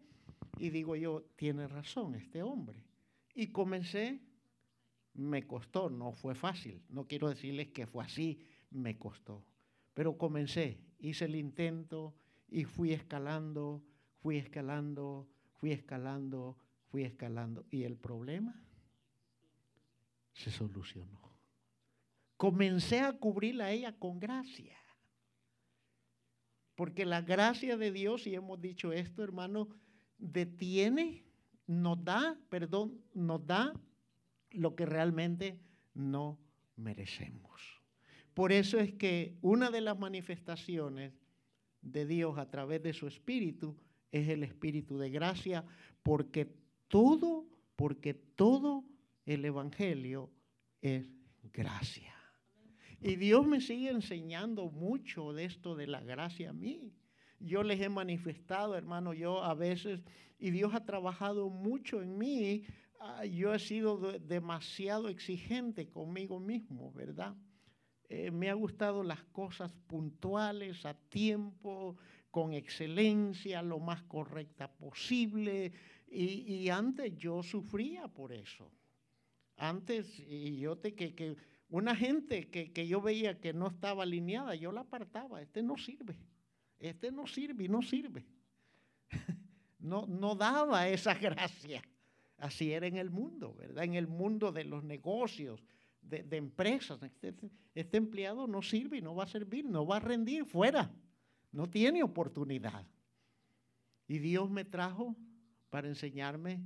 y 0.57 0.69
digo 0.69 0.95
yo, 0.95 1.23
tiene 1.35 1.67
razón 1.67 2.15
este 2.15 2.41
hombre. 2.43 2.90
Y 3.33 3.47
comencé, 3.47 4.21
me 5.13 5.45
costó, 5.45 5.89
no 5.89 6.13
fue 6.13 6.35
fácil, 6.35 6.83
no 6.89 7.07
quiero 7.07 7.29
decirles 7.29 7.69
que 7.69 7.87
fue 7.87 8.03
así, 8.03 8.39
me 8.69 8.97
costó. 8.97 9.45
Pero 9.93 10.17
comencé, 10.17 10.79
hice 10.99 11.25
el 11.25 11.35
intento 11.35 12.15
y 12.47 12.65
fui 12.65 12.93
escalando, 12.93 13.83
fui 14.21 14.37
escalando, 14.37 15.29
fui 15.53 15.71
escalando, 15.71 16.57
fui 16.87 17.03
escalando. 17.03 17.65
Y 17.69 17.83
el 17.83 17.97
problema 17.97 18.65
se 20.33 20.51
solucionó. 20.51 21.19
Comencé 22.37 23.01
a 23.01 23.13
cubrirla 23.13 23.65
a 23.65 23.71
ella 23.71 23.93
con 23.97 24.19
gracia. 24.19 24.77
Porque 26.75 27.05
la 27.05 27.21
gracia 27.21 27.77
de 27.77 27.91
Dios, 27.91 28.25
y 28.25 28.33
hemos 28.33 28.59
dicho 28.59 28.91
esto, 28.91 29.23
hermano, 29.23 29.69
detiene, 30.17 31.25
nos 31.71 32.03
da, 32.03 32.37
perdón, 32.49 33.01
nos 33.13 33.45
da 33.47 33.73
lo 34.51 34.75
que 34.75 34.85
realmente 34.85 35.57
no 35.93 36.37
merecemos. 36.75 37.61
Por 38.33 38.51
eso 38.51 38.77
es 38.77 38.93
que 38.93 39.37
una 39.41 39.71
de 39.71 39.79
las 39.79 39.97
manifestaciones 39.97 41.13
de 41.81 42.05
Dios 42.05 42.37
a 42.37 42.49
través 42.49 42.83
de 42.83 42.91
su 42.91 43.07
espíritu 43.07 43.77
es 44.11 44.27
el 44.27 44.43
espíritu 44.43 44.97
de 44.97 45.09
gracia, 45.09 45.63
porque 46.03 46.53
todo, 46.89 47.47
porque 47.77 48.13
todo 48.13 48.83
el 49.25 49.45
evangelio 49.45 50.29
es 50.81 51.07
gracia. 51.53 52.13
Y 52.99 53.15
Dios 53.15 53.47
me 53.47 53.61
sigue 53.61 53.89
enseñando 53.89 54.69
mucho 54.69 55.31
de 55.31 55.45
esto 55.45 55.75
de 55.75 55.87
la 55.87 56.01
gracia 56.01 56.49
a 56.49 56.53
mí. 56.53 56.93
Yo 57.43 57.63
les 57.63 57.81
he 57.81 57.89
manifestado, 57.89 58.75
hermano, 58.75 59.13
yo 59.13 59.43
a 59.43 59.53
veces, 59.53 60.03
y 60.39 60.51
Dios 60.51 60.73
ha 60.73 60.85
trabajado 60.85 61.49
mucho 61.49 62.01
en 62.01 62.17
mí, 62.17 62.63
ah, 62.99 63.25
yo 63.25 63.53
he 63.53 63.59
sido 63.59 63.97
demasiado 64.19 65.09
exigente 65.09 65.89
conmigo 65.89 66.39
mismo, 66.39 66.91
¿verdad? 66.93 67.35
Eh, 68.09 68.29
me 68.29 68.49
ha 68.49 68.53
gustado 68.53 69.03
las 69.03 69.23
cosas 69.25 69.71
puntuales, 69.87 70.85
a 70.85 70.93
tiempo, 70.93 71.95
con 72.29 72.53
excelencia, 72.53 73.61
lo 73.61 73.79
más 73.79 74.03
correcta 74.03 74.71
posible. 74.71 75.71
Y, 76.09 76.67
antes 76.67 77.15
yo 77.17 77.41
sufría 77.41 78.09
por 78.09 78.33
eso. 78.33 78.69
Antes, 79.55 80.17
yo 80.27 80.77
te 80.77 80.93
que, 80.93 81.15
que 81.15 81.37
una 81.69 81.95
gente 81.95 82.49
que, 82.49 82.73
que, 82.73 82.85
yo 82.85 83.01
veía 83.01 83.39
que 83.39 83.53
no 83.53 83.67
estaba 83.67 84.03
alineada, 84.03 84.55
yo 84.55 84.73
la 84.73 84.81
apartaba. 84.81 85.41
Este 85.41 85.63
no 85.63 85.77
sirve. 85.77 86.17
Este 86.81 87.11
no 87.11 87.27
sirve 87.27 87.65
y 87.65 87.69
no 87.69 87.81
sirve. 87.81 88.25
No, 89.83 90.05
no 90.05 90.35
daba 90.35 90.87
esa 90.87 91.15
gracia. 91.19 91.81
Así 92.37 92.71
era 92.71 92.85
en 92.85 92.97
el 92.97 93.09
mundo, 93.09 93.55
¿verdad? 93.55 93.83
En 93.83 93.95
el 93.95 94.07
mundo 94.07 94.51
de 94.51 94.63
los 94.63 94.83
negocios, 94.83 95.63
de, 96.03 96.37
empresas. 96.37 97.01
Este, 97.01 97.33
este, 97.73 97.97
empleado 97.97 98.45
no 98.45 98.61
sirve 98.61 98.97
y 98.97 99.01
no 99.01 99.15
va 99.15 99.23
a 99.23 99.27
servir, 99.27 99.65
no 99.65 99.85
va 99.85 99.97
a 99.97 99.99
rendir 99.99 100.45
fuera. 100.45 100.91
No 101.51 101.67
tiene 101.67 102.03
oportunidad. 102.03 102.85
Y 104.07 104.19
Dios 104.19 104.51
me 104.51 104.65
trajo 104.65 105.15
para 105.71 105.87
enseñarme 105.87 106.61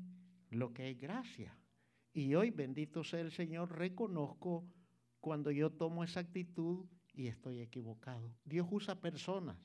lo 0.50 0.74
que 0.74 0.90
es 0.90 0.98
gracia. 0.98 1.56
Y 2.14 2.36
hoy, 2.36 2.52
bendito 2.52 3.04
sea 3.04 3.22
el 3.22 3.32
Señor, 3.32 3.78
reconozco 3.78 4.66
cuando 5.20 5.52
yo 5.52 5.70
tomo 5.72 6.04
esa 6.04 6.22
actitud 6.22 6.86
y 7.14 7.28
estoy 7.28 7.60
equivocado. 7.60 8.32
Dios 8.46 8.68
usa 8.70 9.00
personas, 9.00 9.58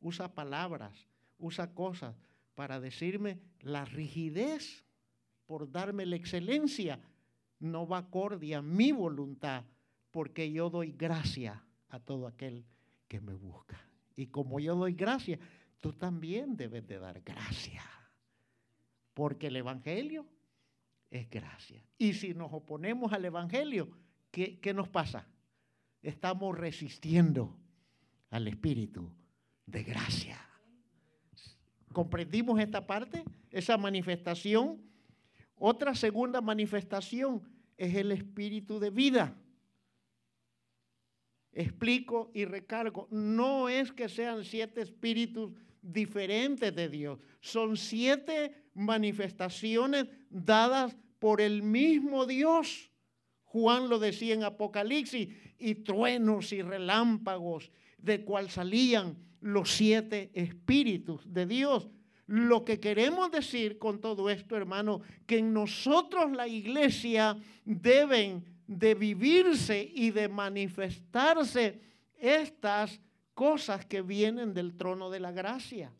usa 0.00 0.34
palabras, 0.34 1.08
usa 1.38 1.74
cosas 1.74 2.14
para 2.54 2.80
decirme 2.80 3.38
la 3.60 3.84
rigidez 3.84 4.84
por 5.46 5.70
darme 5.70 6.04
la 6.04 6.16
excelencia 6.16 7.00
no 7.60 7.86
va 7.86 7.98
acorde 7.98 8.54
a 8.54 8.62
mi 8.62 8.92
voluntad, 8.92 9.64
porque 10.10 10.50
yo 10.52 10.70
doy 10.70 10.92
gracia 10.92 11.64
a 11.88 11.98
todo 12.00 12.26
aquel 12.26 12.64
que 13.08 13.20
me 13.20 13.34
busca. 13.34 13.80
Y 14.16 14.26
como 14.26 14.60
yo 14.60 14.76
doy 14.76 14.92
gracia, 14.92 15.38
tú 15.80 15.92
también 15.92 16.56
debes 16.56 16.86
de 16.86 16.98
dar 16.98 17.20
gracia. 17.22 17.82
Porque 19.14 19.48
el 19.48 19.56
Evangelio 19.56 20.26
es 21.10 21.28
gracia. 21.28 21.82
Y 21.96 22.12
si 22.14 22.34
nos 22.34 22.52
oponemos 22.52 23.12
al 23.12 23.24
Evangelio, 23.24 23.90
¿qué, 24.30 24.60
qué 24.60 24.74
nos 24.74 24.88
pasa? 24.88 25.26
Estamos 26.02 26.56
resistiendo 26.56 27.56
al 28.30 28.46
Espíritu 28.46 29.12
de 29.70 29.82
gracia. 29.82 30.38
¿Comprendimos 31.92 32.60
esta 32.60 32.86
parte? 32.86 33.24
Esa 33.50 33.76
manifestación 33.76 34.88
otra 35.58 35.94
segunda 35.94 36.40
manifestación 36.40 37.42
es 37.76 37.94
el 37.94 38.12
espíritu 38.12 38.78
de 38.78 38.90
vida. 38.90 39.36
Explico 41.52 42.30
y 42.32 42.44
recargo, 42.44 43.08
no 43.10 43.68
es 43.68 43.90
que 43.90 44.08
sean 44.08 44.44
siete 44.44 44.80
espíritus 44.80 45.52
diferentes 45.82 46.74
de 46.74 46.88
Dios, 46.88 47.18
son 47.40 47.76
siete 47.76 48.54
manifestaciones 48.74 50.06
dadas 50.30 50.96
por 51.18 51.40
el 51.40 51.62
mismo 51.62 52.26
Dios. 52.26 52.90
Juan 53.44 53.88
lo 53.88 53.98
decía 53.98 54.34
en 54.34 54.44
Apocalipsis, 54.44 55.28
y 55.58 55.74
truenos 55.76 56.52
y 56.52 56.62
relámpagos, 56.62 57.72
de 57.96 58.24
cual 58.24 58.50
salían 58.50 59.16
los 59.40 59.70
siete 59.72 60.30
espíritus 60.34 61.22
de 61.32 61.46
Dios. 61.46 61.88
Lo 62.26 62.64
que 62.64 62.78
queremos 62.78 63.30
decir 63.30 63.78
con 63.78 64.00
todo 64.00 64.28
esto, 64.28 64.56
hermano, 64.56 65.00
que 65.26 65.38
en 65.38 65.52
nosotros 65.52 66.32
la 66.32 66.46
iglesia 66.46 67.36
deben 67.64 68.44
de 68.66 68.94
vivirse 68.94 69.90
y 69.94 70.10
de 70.10 70.28
manifestarse 70.28 71.80
estas 72.18 73.00
cosas 73.32 73.86
que 73.86 74.02
vienen 74.02 74.52
del 74.52 74.76
trono 74.76 75.10
de 75.10 75.20
la 75.20 75.32
gracia. 75.32 75.92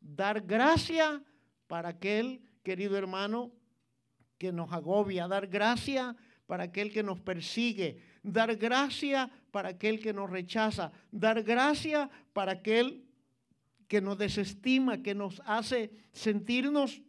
Dar 0.00 0.42
gracia 0.42 1.22
para 1.66 1.90
aquel, 1.90 2.42
querido 2.62 2.98
hermano, 2.98 3.52
que 4.36 4.52
nos 4.52 4.70
agobia, 4.72 5.26
dar 5.26 5.46
gracia 5.46 6.14
para 6.46 6.64
aquel 6.64 6.92
que 6.92 7.02
nos 7.02 7.20
persigue, 7.20 8.02
dar 8.22 8.54
gracia 8.56 9.30
para 9.54 9.68
aquel 9.68 10.00
que 10.00 10.12
nos 10.12 10.28
rechaza, 10.28 10.90
dar 11.12 11.40
gracia 11.44 12.10
para 12.32 12.50
aquel 12.58 13.04
que 13.86 14.00
nos 14.00 14.18
desestima, 14.18 15.00
que 15.00 15.14
nos 15.14 15.40
hace 15.46 15.92
sentirnos 16.10 17.00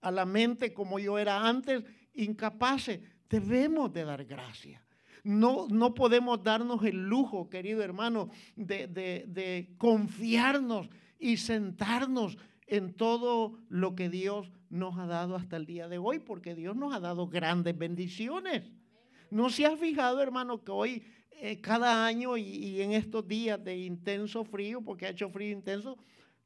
a 0.00 0.10
la 0.10 0.26
mente 0.26 0.74
como 0.74 0.98
yo 0.98 1.18
era 1.18 1.46
antes, 1.46 1.84
incapaces. 2.14 2.98
Debemos 3.30 3.92
de 3.92 4.04
dar 4.04 4.24
gracias. 4.24 4.82
No, 5.22 5.68
no 5.68 5.94
podemos 5.94 6.42
darnos 6.42 6.82
el 6.82 7.06
lujo, 7.06 7.48
querido 7.48 7.80
hermano, 7.80 8.28
de, 8.56 8.88
de 8.88 9.72
confiarnos 9.78 10.88
y 11.16 11.36
sentarnos 11.36 12.38
en 12.66 12.92
todo 12.92 13.60
lo 13.68 13.94
que 13.94 14.08
Dios 14.08 14.50
nos 14.68 14.98
ha 14.98 15.06
dado 15.06 15.36
hasta 15.36 15.56
el 15.56 15.64
día 15.64 15.86
de 15.86 15.98
hoy, 15.98 16.18
porque 16.18 16.56
Dios 16.56 16.74
nos 16.74 16.92
ha 16.92 16.98
dado 16.98 17.28
grandes 17.28 17.78
bendiciones. 17.78 18.64
¿No 19.30 19.50
se 19.50 19.66
ha 19.66 19.76
fijado, 19.76 20.20
hermano, 20.20 20.62
que 20.62 20.72
hoy 20.72 21.02
eh, 21.38 21.60
cada 21.60 22.06
año 22.06 22.36
y, 22.36 22.80
en 22.80 22.92
estos 22.92 23.26
días 23.26 23.62
de 23.62 23.76
intenso 23.76 24.44
frío, 24.44 24.80
porque 24.80 25.06
ha 25.06 25.10
hecho 25.10 25.28
frío 25.28 25.52
intenso, 25.52 25.98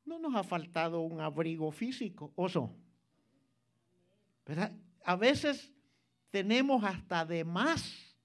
no 0.05 0.19
nos 0.19 0.35
ha 0.35 0.43
faltado 0.43 1.03
un 1.03 1.21
abrigo 1.21 1.71
físico, 1.71 2.33
oso. 2.35 2.75
¿Verdad? 4.45 4.73
A 5.05 5.17
veces 5.17 5.73
tenemos 6.31 6.83
hasta 6.85 7.25
de 7.25 7.45
más 7.45 8.17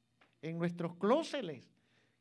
en 0.41 0.57
nuestros 0.57 0.95
clósetes. 0.95 1.69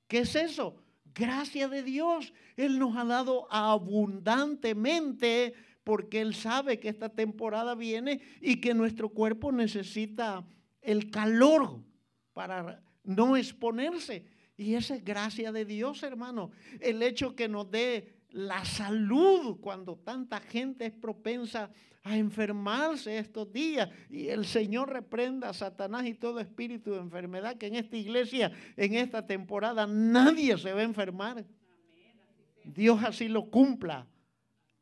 ¿Qué 0.07 0.19
es 0.19 0.35
eso? 0.35 0.77
Gracias 1.15 1.71
de 1.71 1.83
Dios. 1.83 2.33
Él 2.57 2.79
nos 2.79 2.97
ha 2.97 3.05
dado 3.05 3.51
abundantemente 3.51 5.55
porque 5.85 6.21
Él 6.21 6.35
sabe 6.35 6.81
que 6.81 6.89
esta 6.89 7.09
temporada 7.09 7.75
viene 7.75 8.21
y 8.41 8.61
que 8.61 8.75
nuestro 8.75 9.09
cuerpo 9.09 9.53
necesita 9.53 10.45
el 10.83 11.11
calor 11.11 11.81
para 12.33 12.83
no 13.05 13.37
exponerse. 13.37 14.34
Y 14.57 14.75
esa 14.75 14.95
es 14.95 15.05
gracia 15.05 15.51
de 15.53 15.65
Dios, 15.65 16.03
hermano. 16.03 16.51
El 16.81 17.03
hecho 17.03 17.35
que 17.35 17.49
nos 17.49 17.71
dé 17.71 18.15
la 18.31 18.65
salud 18.65 19.59
cuando 19.61 19.97
tanta 19.97 20.41
gente 20.41 20.87
es 20.87 20.93
propensa 20.93 21.71
a 22.03 22.17
enfermarse 22.17 23.19
estos 23.19 23.53
días. 23.53 23.89
Y 24.11 24.29
el 24.29 24.45
Señor 24.45 24.91
reprenda 24.91 25.49
a 25.49 25.55
Satanás 25.55 26.07
y 26.07 26.15
todo 26.15 26.39
espíritu 26.39 26.93
de 26.93 26.99
enfermedad 26.99 27.57
que 27.57 27.67
en 27.67 27.77
esta 27.77 27.97
iglesia, 27.97 28.53
en 28.77 28.95
esta 28.95 29.27
temporada, 29.27 29.87
nadie 29.87 30.57
se 30.59 30.73
va 30.73 30.81
a 30.81 30.85
enfermar. 30.85 31.45
Dios 32.65 33.03
así 33.03 33.29
lo 33.29 33.51
cumpla. 33.51 34.07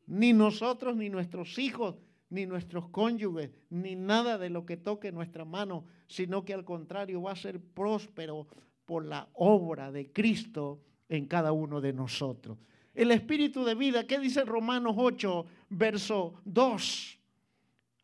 Ni 0.05 0.33
nosotros, 0.33 0.95
ni 0.97 1.09
nuestros 1.09 1.57
hijos, 1.57 1.95
ni 2.29 2.45
nuestros 2.45 2.89
cónyuges, 2.89 3.51
ni 3.69 3.95
nada 3.95 4.37
de 4.37 4.49
lo 4.49 4.65
que 4.65 4.75
toque 4.75 5.11
nuestra 5.11 5.45
mano, 5.45 5.85
sino 6.07 6.43
que 6.43 6.53
al 6.53 6.65
contrario 6.65 7.21
va 7.21 7.31
a 7.31 7.35
ser 7.35 7.61
próspero 7.61 8.47
por 8.85 9.05
la 9.05 9.29
obra 9.33 9.91
de 9.91 10.11
Cristo 10.11 10.81
en 11.09 11.27
cada 11.27 11.51
uno 11.51 11.81
de 11.81 11.93
nosotros. 11.93 12.57
El 12.93 13.11
espíritu 13.11 13.63
de 13.63 13.75
vida, 13.75 14.05
¿qué 14.05 14.19
dice 14.19 14.45
Romanos 14.45 14.95
8, 14.97 15.45
verso 15.69 16.35
2? 16.45 17.19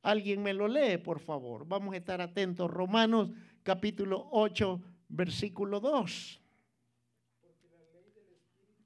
Alguien 0.02 0.42
me 0.42 0.54
lo 0.54 0.68
lee, 0.68 0.98
por 0.98 1.20
favor. 1.20 1.68
Vamos 1.68 1.94
a 1.94 1.98
estar 1.98 2.22
atentos. 2.22 2.72
Romanos 2.72 3.30
capítulo 3.64 4.28
8, 4.32 4.82
versículo 5.10 5.80
2. 5.80 6.42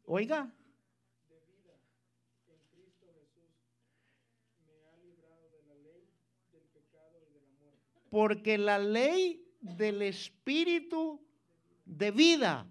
Oiga. 0.05 0.51
Porque 8.09 8.57
la 8.57 8.77
ley 8.77 9.43
del 9.59 10.01
espíritu 10.03 11.19
de 11.85 12.11
vida 12.11 12.67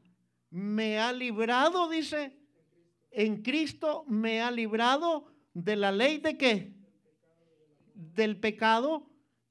me 0.50 0.98
ha 0.98 1.12
librado, 1.12 1.88
dice, 1.88 2.36
en 3.10 3.42
Cristo 3.42 4.04
me 4.08 4.40
ha 4.40 4.50
librado 4.50 5.26
de 5.54 5.76
la 5.76 5.92
ley 5.92 6.18
de 6.18 6.36
qué? 6.36 6.72
Del 7.94 8.36
pecado 8.36 9.06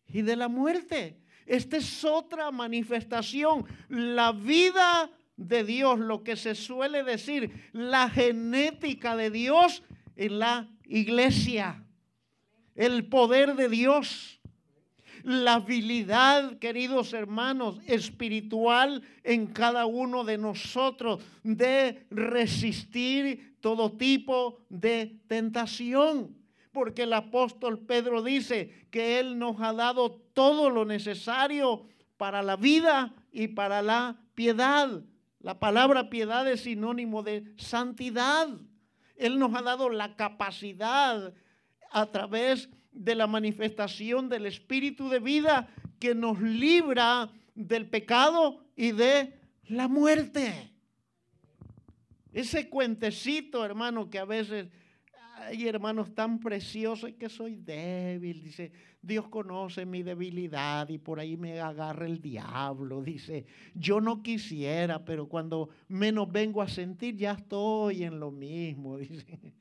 y 0.07 0.21
de 0.21 0.35
la 0.35 0.47
muerte. 0.47 1.21
Esta 1.45 1.77
es 1.77 2.03
otra 2.03 2.51
manifestación. 2.51 3.65
La 3.89 4.31
vida 4.31 5.11
de 5.37 5.63
Dios, 5.63 5.99
lo 5.99 6.23
que 6.23 6.35
se 6.35 6.55
suele 6.55 7.03
decir, 7.03 7.69
la 7.71 8.09
genética 8.09 9.15
de 9.15 9.31
Dios 9.31 9.83
en 10.15 10.39
la 10.39 10.69
iglesia. 10.85 11.83
El 12.75 13.07
poder 13.07 13.55
de 13.55 13.69
Dios 13.69 14.40
la 15.23 15.55
habilidad, 15.55 16.57
queridos 16.59 17.13
hermanos, 17.13 17.79
espiritual 17.85 19.03
en 19.23 19.47
cada 19.47 19.85
uno 19.85 20.23
de 20.23 20.37
nosotros 20.37 21.23
de 21.43 22.05
resistir 22.09 23.57
todo 23.61 23.91
tipo 23.91 24.65
de 24.69 25.19
tentación. 25.27 26.35
Porque 26.71 27.03
el 27.03 27.13
apóstol 27.13 27.79
Pedro 27.79 28.23
dice 28.23 28.87
que 28.91 29.19
Él 29.19 29.37
nos 29.37 29.59
ha 29.61 29.73
dado 29.73 30.11
todo 30.33 30.69
lo 30.69 30.85
necesario 30.85 31.85
para 32.17 32.41
la 32.41 32.55
vida 32.55 33.13
y 33.31 33.49
para 33.49 33.81
la 33.81 34.17
piedad. 34.35 35.01
La 35.39 35.59
palabra 35.59 36.09
piedad 36.09 36.49
es 36.49 36.61
sinónimo 36.61 37.23
de 37.23 37.53
santidad. 37.57 38.47
Él 39.15 39.37
nos 39.37 39.53
ha 39.55 39.61
dado 39.61 39.89
la 39.89 40.15
capacidad 40.15 41.33
a 41.91 42.05
través 42.11 42.69
de 42.69 42.80
de 42.91 43.15
la 43.15 43.27
manifestación 43.27 44.29
del 44.29 44.45
Espíritu 44.45 45.09
de 45.09 45.19
vida 45.19 45.69
que 45.99 46.15
nos 46.15 46.41
libra 46.41 47.29
del 47.55 47.87
pecado 47.87 48.63
y 48.75 48.91
de 48.91 49.39
la 49.67 49.87
muerte. 49.87 50.71
Ese 52.33 52.69
cuentecito, 52.69 53.65
hermano, 53.65 54.09
que 54.09 54.19
a 54.19 54.25
veces 54.25 54.67
hay 55.41 55.67
hermanos 55.67 56.13
tan 56.13 56.39
preciosos 56.39 57.11
que 57.13 57.29
soy 57.29 57.55
débil, 57.55 58.43
dice, 58.43 58.71
Dios 59.01 59.27
conoce 59.27 59.85
mi 59.85 60.03
debilidad 60.03 60.87
y 60.89 60.97
por 60.97 61.19
ahí 61.19 61.35
me 61.35 61.59
agarra 61.59 62.05
el 62.05 62.21
diablo, 62.21 63.01
dice, 63.01 63.45
yo 63.73 63.99
no 63.99 64.21
quisiera, 64.21 65.03
pero 65.03 65.27
cuando 65.27 65.69
menos 65.87 66.31
vengo 66.31 66.61
a 66.61 66.67
sentir 66.67 67.15
ya 67.15 67.31
estoy 67.33 68.03
en 68.03 68.19
lo 68.19 68.31
mismo, 68.31 68.97
dice. 68.99 69.53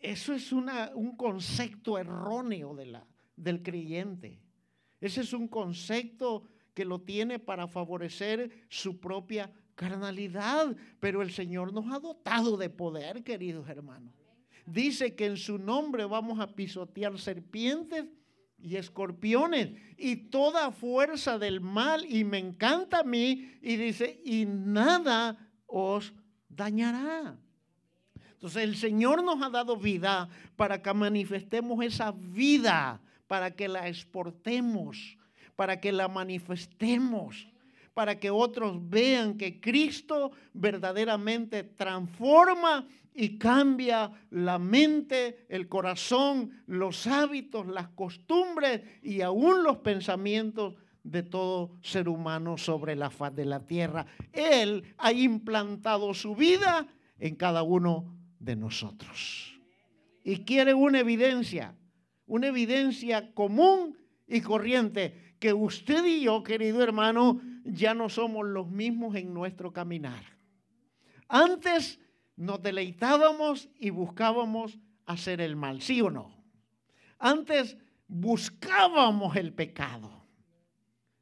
Eso 0.00 0.32
es 0.32 0.52
un 0.52 1.16
concepto 1.16 1.98
erróneo 1.98 2.76
del 3.36 3.62
creyente. 3.62 4.40
Ese 5.00 5.20
es 5.22 5.32
un 5.32 5.48
concepto 5.48 6.44
que 6.74 6.84
lo 6.84 7.00
tiene 7.00 7.38
para 7.38 7.66
favorecer 7.66 8.50
su 8.68 9.00
propia 9.00 9.52
carnalidad. 9.74 10.76
Pero 11.00 11.22
el 11.22 11.32
Señor 11.32 11.72
nos 11.72 11.92
ha 11.92 11.98
dotado 11.98 12.56
de 12.56 12.70
poder, 12.70 13.24
queridos 13.24 13.68
hermanos. 13.68 14.14
Dice 14.66 15.14
que 15.14 15.26
en 15.26 15.36
su 15.36 15.58
nombre 15.58 16.04
vamos 16.04 16.38
a 16.40 16.54
pisotear 16.54 17.18
serpientes 17.18 18.04
y 18.60 18.76
escorpiones 18.76 19.70
y 19.96 20.16
toda 20.16 20.70
fuerza 20.70 21.38
del 21.38 21.60
mal. 21.60 22.04
Y 22.04 22.22
me 22.22 22.38
encanta 22.38 23.00
a 23.00 23.04
mí. 23.04 23.58
Y 23.62 23.76
dice, 23.76 24.20
y 24.24 24.46
nada 24.46 25.50
os 25.66 26.12
dañará. 26.48 27.38
Entonces 28.38 28.62
el 28.62 28.76
Señor 28.76 29.24
nos 29.24 29.42
ha 29.42 29.50
dado 29.50 29.76
vida 29.76 30.28
para 30.54 30.80
que 30.80 30.94
manifestemos 30.94 31.84
esa 31.84 32.12
vida, 32.12 33.00
para 33.26 33.50
que 33.50 33.66
la 33.66 33.88
exportemos, 33.88 35.18
para 35.56 35.80
que 35.80 35.90
la 35.90 36.06
manifestemos, 36.06 37.48
para 37.94 38.20
que 38.20 38.30
otros 38.30 38.78
vean 38.88 39.36
que 39.36 39.60
Cristo 39.60 40.30
verdaderamente 40.52 41.64
transforma 41.64 42.86
y 43.12 43.38
cambia 43.38 44.12
la 44.30 44.60
mente, 44.60 45.44
el 45.48 45.66
corazón, 45.66 46.62
los 46.68 47.08
hábitos, 47.08 47.66
las 47.66 47.88
costumbres 47.88 48.82
y 49.02 49.20
aún 49.20 49.64
los 49.64 49.78
pensamientos 49.78 50.74
de 51.02 51.24
todo 51.24 51.72
ser 51.82 52.08
humano 52.08 52.56
sobre 52.56 52.94
la 52.94 53.10
faz 53.10 53.34
de 53.34 53.46
la 53.46 53.66
tierra. 53.66 54.06
Él 54.32 54.94
ha 54.96 55.10
implantado 55.10 56.14
su 56.14 56.36
vida 56.36 56.86
en 57.18 57.34
cada 57.34 57.64
uno 57.64 58.17
de 58.38 58.56
nosotros. 58.56 59.58
Y 60.22 60.44
quiere 60.44 60.74
una 60.74 61.00
evidencia, 61.00 61.74
una 62.26 62.48
evidencia 62.48 63.32
común 63.34 63.96
y 64.26 64.40
corriente, 64.40 65.36
que 65.38 65.52
usted 65.52 66.04
y 66.04 66.22
yo, 66.22 66.42
querido 66.42 66.82
hermano, 66.82 67.40
ya 67.64 67.94
no 67.94 68.08
somos 68.08 68.46
los 68.46 68.68
mismos 68.68 69.14
en 69.14 69.32
nuestro 69.32 69.72
caminar. 69.72 70.24
Antes 71.28 72.00
nos 72.36 72.62
deleitábamos 72.62 73.68
y 73.78 73.90
buscábamos 73.90 74.78
hacer 75.06 75.40
el 75.40 75.56
mal, 75.56 75.80
¿sí 75.80 76.00
o 76.00 76.10
no? 76.10 76.38
Antes 77.18 77.76
buscábamos 78.06 79.36
el 79.36 79.52
pecado. 79.52 80.10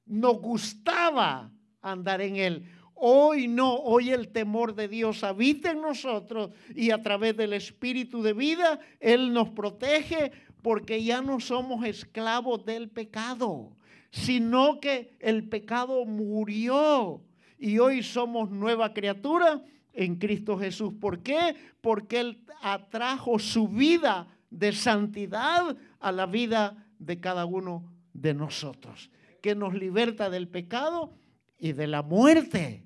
Nos 0.04 0.40
gustaba 0.40 1.52
andar 1.80 2.20
en 2.20 2.36
él. 2.36 2.70
Hoy 2.98 3.46
no, 3.46 3.74
hoy 3.74 4.10
el 4.10 4.28
temor 4.28 4.74
de 4.74 4.88
Dios 4.88 5.22
habita 5.22 5.70
en 5.70 5.82
nosotros 5.82 6.50
y 6.74 6.92
a 6.92 7.02
través 7.02 7.36
del 7.36 7.52
Espíritu 7.52 8.22
de 8.22 8.32
vida 8.32 8.80
Él 9.00 9.34
nos 9.34 9.50
protege 9.50 10.32
porque 10.62 11.04
ya 11.04 11.20
no 11.20 11.38
somos 11.38 11.84
esclavos 11.84 12.64
del 12.64 12.88
pecado, 12.88 13.76
sino 14.10 14.80
que 14.80 15.14
el 15.20 15.46
pecado 15.46 16.06
murió 16.06 17.22
y 17.58 17.78
hoy 17.78 18.02
somos 18.02 18.50
nueva 18.50 18.94
criatura 18.94 19.62
en 19.92 20.16
Cristo 20.16 20.58
Jesús. 20.58 20.94
¿Por 20.98 21.22
qué? 21.22 21.54
Porque 21.82 22.20
Él 22.20 22.44
atrajo 22.62 23.38
su 23.38 23.68
vida 23.68 24.26
de 24.48 24.72
santidad 24.72 25.76
a 26.00 26.12
la 26.12 26.24
vida 26.24 26.88
de 26.98 27.20
cada 27.20 27.44
uno 27.44 27.92
de 28.14 28.32
nosotros, 28.32 29.10
que 29.42 29.54
nos 29.54 29.74
liberta 29.74 30.30
del 30.30 30.48
pecado 30.48 31.12
y 31.58 31.72
de 31.72 31.86
la 31.88 32.02
muerte 32.02 32.85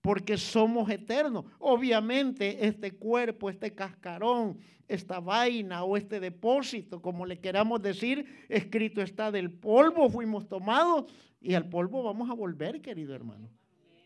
porque 0.00 0.36
somos 0.36 0.88
eternos. 0.90 1.44
Obviamente 1.58 2.66
este 2.66 2.92
cuerpo, 2.92 3.50
este 3.50 3.74
cascarón, 3.74 4.58
esta 4.88 5.20
vaina 5.20 5.84
o 5.84 5.96
este 5.96 6.20
depósito, 6.20 7.00
como 7.00 7.26
le 7.26 7.38
queramos 7.38 7.82
decir, 7.82 8.44
escrito 8.48 9.02
está 9.02 9.30
del 9.30 9.50
polvo, 9.50 10.08
fuimos 10.08 10.48
tomados 10.48 11.12
y 11.40 11.54
al 11.54 11.68
polvo 11.68 12.02
vamos 12.02 12.28
a 12.30 12.34
volver, 12.34 12.80
querido 12.80 13.14
hermano. 13.14 13.48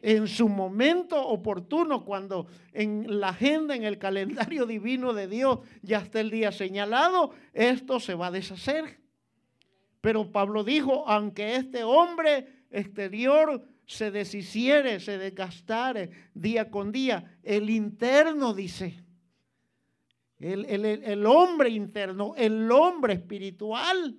En 0.02 0.28
su 0.28 0.50
momento 0.50 1.26
oportuno, 1.26 2.04
cuando 2.04 2.46
en 2.74 3.20
la 3.20 3.30
agenda, 3.30 3.74
en 3.74 3.84
el 3.84 3.98
calendario 3.98 4.66
divino 4.66 5.14
de 5.14 5.28
Dios 5.28 5.60
ya 5.80 5.98
está 5.98 6.20
el 6.20 6.30
día 6.30 6.52
señalado, 6.52 7.30
esto 7.54 8.00
se 8.00 8.14
va 8.14 8.26
a 8.26 8.30
deshacer. 8.30 9.00
Pero 10.02 10.30
Pablo 10.30 10.64
dijo, 10.64 11.08
aunque 11.08 11.56
este 11.56 11.82
hombre 11.84 12.46
exterior 12.70 13.64
se 13.86 14.10
deshiciere, 14.10 15.00
se 15.00 15.18
desgastare 15.18 16.10
día 16.34 16.70
con 16.70 16.92
día. 16.92 17.38
El 17.42 17.70
interno 17.70 18.54
dice, 18.54 19.02
el, 20.38 20.64
el, 20.66 21.26
hombre 21.26 21.70
interno, 21.70 22.34
el 22.36 22.70
hombre 22.70 23.14
espiritual 23.14 24.18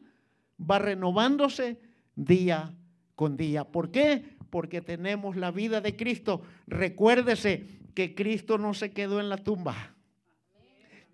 va 0.60 0.80
renovándose 0.80 1.80
día 2.16 2.74
con 3.16 3.38
día. 3.38 3.64
¿Por 3.66 3.92
qué? 3.92 4.36
Porque 4.50 4.82
tenemos 4.82 5.36
la 5.36 5.52
vida 5.52 5.82
de 5.82 5.96
Cristo. 5.96 6.42
Recuérdese 6.68 7.68
que 7.94 8.16
Cristo 8.16 8.58
no 8.58 8.74
se 8.74 8.92
quedó 8.92 9.20
en 9.20 9.30
la 9.30 9.38
tumba. 9.38 9.95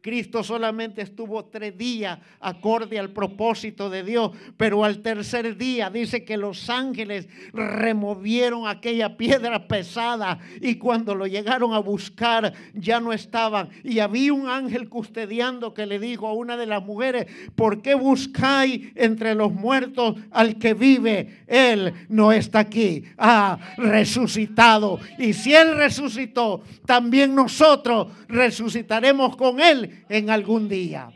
Cristo 0.02 0.44
solamente 0.44 1.02
estuvo 1.02 1.46
tres 1.46 1.78
días 1.78 2.18
acorde 2.40 2.98
al 2.98 3.12
propósito 3.12 3.90
de 3.90 4.04
Dios, 4.04 4.32
pero 4.58 4.84
al 4.84 5.02
tercer 5.02 5.56
día 5.58 5.90
dice 5.92 6.26
que 6.26 6.38
los 6.38 6.70
ángeles 6.70 7.28
removieron 7.54 8.68
aquella 8.68 9.16
piedra 9.16 9.68
pesada 9.68 10.40
y 10.60 10.76
cuando 10.76 11.14
lo 11.14 11.28
llegaron 11.28 11.74
a 11.74 11.80
buscar 11.80 12.54
ya 12.74 13.00
no 13.00 13.14
estaban. 13.14 13.70
Y 13.84 14.00
había 14.00 14.34
un 14.34 14.50
ángel 14.50 14.90
custodiando 14.90 15.74
que 15.74 15.86
le 15.86 16.00
dijo 16.00 16.28
a 16.28 16.34
una 16.34 16.58
de 16.58 16.66
las 16.66 16.84
mujeres, 16.84 17.28
¿por 17.56 17.82
qué 17.82 17.94
buscáis 17.94 18.92
entre 18.96 19.36
los 19.36 19.54
muertos 19.54 20.16
al 20.32 20.58
que 20.58 20.74
vive? 20.74 21.44
Él 21.46 21.94
no 22.10 22.32
está 22.32 22.60
aquí, 22.60 23.04
ha 23.18 23.58
resucitado. 23.78 25.00
Y 25.20 25.34
si 25.34 25.54
Él 25.54 25.76
resucitó, 25.76 26.64
también 26.86 27.36
nosotros 27.36 28.08
resucitaremos 28.28 29.36
con 29.36 29.60
Él 29.60 29.91
en 30.10 30.30
algún 30.30 30.68
día. 30.68 31.12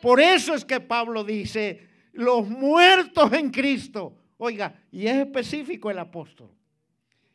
Por 0.00 0.20
eso 0.20 0.54
es 0.54 0.64
que 0.64 0.80
Pablo 0.80 1.24
dice, 1.24 1.88
los 2.12 2.48
muertos 2.48 3.32
en 3.32 3.50
Cristo. 3.50 4.16
Oiga, 4.36 4.74
y 4.90 5.06
es 5.06 5.16
específico 5.16 5.90
el 5.90 5.98
apóstol. 5.98 6.50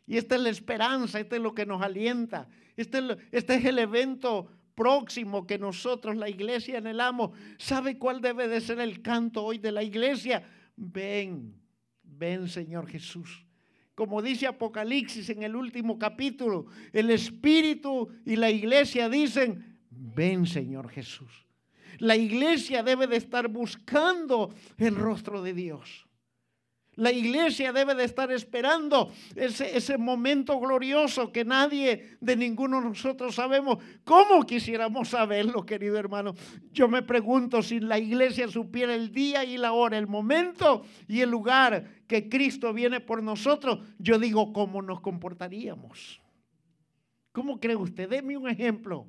Y 0.06 0.18
esta 0.18 0.36
es 0.36 0.42
la 0.42 0.50
esperanza, 0.50 1.20
este 1.20 1.38
es 1.38 1.42
lo 1.42 1.54
que 1.54 1.66
nos 1.66 1.82
alienta. 1.82 2.48
Este 2.76 3.00
es, 3.00 3.18
este 3.32 3.56
es 3.56 3.66
el 3.66 3.80
evento 3.80 4.50
próximo 4.76 5.46
que 5.46 5.58
nosotros, 5.58 6.16
la 6.16 6.30
iglesia, 6.30 6.78
anhelamos. 6.78 7.32
¿Sabe 7.58 7.98
cuál 7.98 8.22
debe 8.22 8.48
de 8.48 8.62
ser 8.62 8.80
el 8.80 9.02
canto 9.02 9.44
hoy 9.44 9.58
de 9.58 9.72
la 9.72 9.84
iglesia? 9.84 10.44
Ven, 10.76 11.56
ven 12.04 12.48
Señor 12.48 12.88
Jesús. 12.88 13.46
Como 13.96 14.22
dice 14.22 14.48
Apocalipsis 14.48 15.30
en 15.30 15.44
el 15.44 15.56
último 15.56 16.00
capítulo, 16.00 16.66
el 16.92 17.12
Espíritu 17.12 18.10
y 18.26 18.36
la 18.36 18.50
iglesia 18.50 19.08
dicen, 19.08 19.73
Ven, 20.04 20.46
Señor 20.46 20.89
Jesús. 20.89 21.46
La 22.00 22.18
iglesia 22.18 22.84
debe 22.84 23.08
de 23.08 23.16
estar 23.16 23.48
buscando 23.48 24.54
el 24.78 24.96
rostro 24.96 25.42
de 25.42 25.54
Dios. 25.54 26.06
La 26.96 27.12
iglesia 27.12 27.72
debe 27.72 27.96
de 27.96 28.04
estar 28.04 28.32
esperando 28.32 29.12
ese, 29.36 29.76
ese, 29.76 29.98
momento 29.98 30.60
glorioso 30.60 31.32
que 31.32 31.44
nadie 31.44 32.18
de 32.20 32.36
ninguno 32.36 32.82
de 32.82 32.89
nosotros 32.89 33.34
sabemos. 33.34 33.80
¿Cómo 34.04 34.46
quisiéramos 34.46 35.10
saberlo, 35.10 35.66
querido 35.66 35.98
hermano? 35.98 36.36
Yo 36.72 36.88
me 36.88 37.02
pregunto 37.02 37.63
si 37.63 37.80
la 37.80 37.98
iglesia 37.98 38.48
supiera 38.48 38.94
el 38.94 39.12
día 39.12 39.44
y 39.44 39.58
la 39.58 39.72
hora, 39.72 39.98
el 39.98 40.06
momento 40.06 40.84
y 41.08 41.22
el 41.22 41.32
lugar 41.32 42.04
que 42.08 42.30
Cristo 42.30 42.74
viene 42.74 43.00
por 43.00 43.24
nosotros. 43.24 43.80
Yo 43.98 44.20
digo, 44.20 44.54
¿cómo 44.54 44.82
nos 44.84 45.00
comportaríamos? 45.02 46.22
¿Cómo 47.32 47.60
cree 47.60 47.76
usted? 47.76 48.08
Deme 48.08 48.38
un 48.38 48.50
ejemplo. 48.50 49.08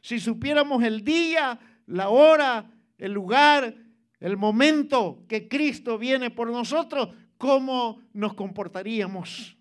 Si 0.00 0.18
supiéramos 0.18 0.82
el 0.82 1.04
día, 1.04 1.58
la 1.86 2.08
hora, 2.08 2.70
el 2.98 3.12
lugar, 3.12 3.74
el 4.18 4.36
momento 4.36 5.24
que 5.28 5.48
Cristo 5.48 5.98
viene 5.98 6.30
por 6.30 6.50
nosotros, 6.50 7.08
¿cómo 7.36 8.02
nos 8.12 8.34
comportaríamos? 8.34 9.56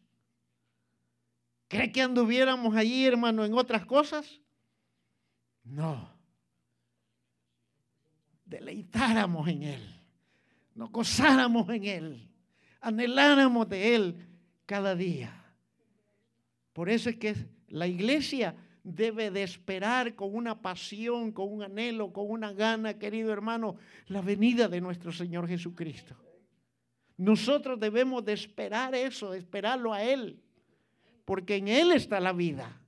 ¿Cree 1.68 1.92
que 1.92 2.02
anduviéramos 2.02 2.76
allí, 2.76 3.06
hermano, 3.06 3.46
en 3.46 3.54
otras 3.54 3.86
cosas? 3.86 4.42
No. 5.64 6.10
Deleitáramos 8.46 9.48
en 9.48 9.64
Él, 9.64 10.02
nos 10.74 10.92
gozáramos 10.92 11.70
en 11.70 11.86
Él, 11.86 12.32
anheláramos 12.82 13.70
de 13.70 13.96
Él 13.96 14.28
cada 14.66 14.96
día. 14.96 15.40
Por 16.74 16.90
eso 16.90 17.10
es 17.12 17.18
que 17.18 17.36
la 17.68 17.86
iglesia 17.86 18.56
debe 18.84 19.32
de 19.32 19.44
esperar 19.44 20.16
con 20.16 20.34
una 20.34 20.62
pasión, 20.62 21.32
con 21.32 21.52
un 21.52 21.64
anhelo, 21.64 22.12
con 22.14 22.30
una 22.30 22.54
gana, 22.54 22.98
querido 22.98 23.32
hermano, 23.32 23.76
la 24.08 24.22
venida 24.22 24.68
de 24.68 24.82
nuestro 24.82 25.12
Señor 25.12 25.48
Jesucristo. 25.48 26.16
Nosotros 27.18 27.80
debemos 27.80 28.24
de 28.24 28.34
esperar 28.34 28.96
eso, 28.96 29.34
esperarlo 29.34 29.94
a 29.94 30.04
Él, 30.04 30.40
porque 31.26 31.58
en 31.58 31.68
Él 31.68 31.92
está 31.92 32.20
la 32.20 32.34
vida. 32.34 32.82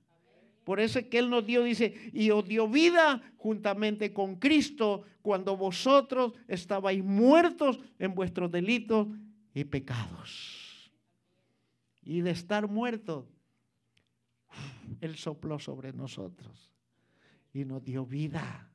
Por 0.64 0.80
eso 0.80 1.00
es 1.00 1.06
que 1.06 1.18
Él 1.18 1.28
nos 1.28 1.44
dio, 1.44 1.62
dice, 1.62 2.10
y 2.12 2.30
os 2.30 2.46
dio 2.46 2.68
vida 2.68 3.20
juntamente 3.36 4.12
con 4.12 4.36
Cristo 4.36 5.02
cuando 5.20 5.56
vosotros 5.56 6.32
estabais 6.48 7.02
muertos 7.04 7.80
en 7.98 8.14
vuestros 8.14 8.50
delitos 8.50 9.08
y 9.54 9.64
pecados. 9.64 10.90
Y 12.04 12.20
de 12.20 12.30
estar 12.30 12.68
muertos 12.68 13.26
él 15.00 15.16
sopló 15.16 15.58
sobre 15.58 15.92
nosotros 15.92 16.72
y 17.52 17.64
nos 17.64 17.82
dio 17.84 18.06
vida. 18.06 18.70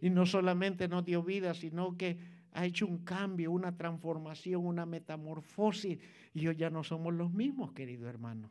Y 0.00 0.10
no 0.10 0.26
solamente 0.26 0.88
nos 0.88 1.04
dio 1.04 1.22
vida, 1.22 1.54
sino 1.54 1.96
que 1.96 2.18
ha 2.52 2.66
hecho 2.66 2.86
un 2.86 2.98
cambio, 2.98 3.50
una 3.52 3.76
transformación, 3.76 4.66
una 4.66 4.84
metamorfosis. 4.84 5.98
Y 6.34 6.46
hoy 6.46 6.56
ya 6.56 6.70
no 6.70 6.82
somos 6.82 7.14
los 7.14 7.32
mismos, 7.32 7.72
querido 7.72 8.08
hermano. 8.08 8.50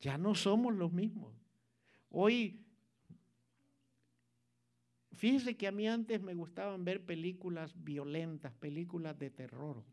Ya 0.00 0.18
no 0.18 0.34
somos 0.34 0.74
los 0.74 0.92
mismos. 0.92 1.32
Hoy, 2.10 2.60
fíjese 5.12 5.56
que 5.56 5.66
a 5.66 5.72
mí 5.72 5.88
antes 5.88 6.22
me 6.22 6.34
gustaban 6.34 6.84
ver 6.84 7.04
películas 7.04 7.72
violentas, 7.82 8.52
películas 8.54 9.18
de 9.18 9.30
terror. 9.30 9.84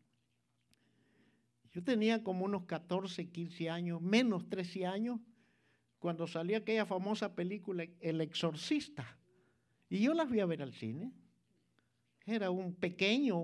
Yo 1.72 1.84
tenía 1.84 2.24
como 2.24 2.46
unos 2.46 2.66
14, 2.66 3.30
15 3.30 3.70
años, 3.70 4.02
menos 4.02 4.48
13 4.48 4.86
años, 4.86 5.20
cuando 6.06 6.28
salió 6.28 6.58
aquella 6.58 6.86
famosa 6.86 7.34
película 7.34 7.84
El 8.00 8.22
Exorcista. 8.22 9.18
Y 9.89 10.02
yo 10.02 10.13
las 10.13 10.30
fui 10.30 10.39
a 10.39 10.46
ver 10.46 10.62
al 10.62 10.72
cine. 10.72 11.12
Era 12.28 12.52
un 12.52 12.76
pequeño, 12.76 13.36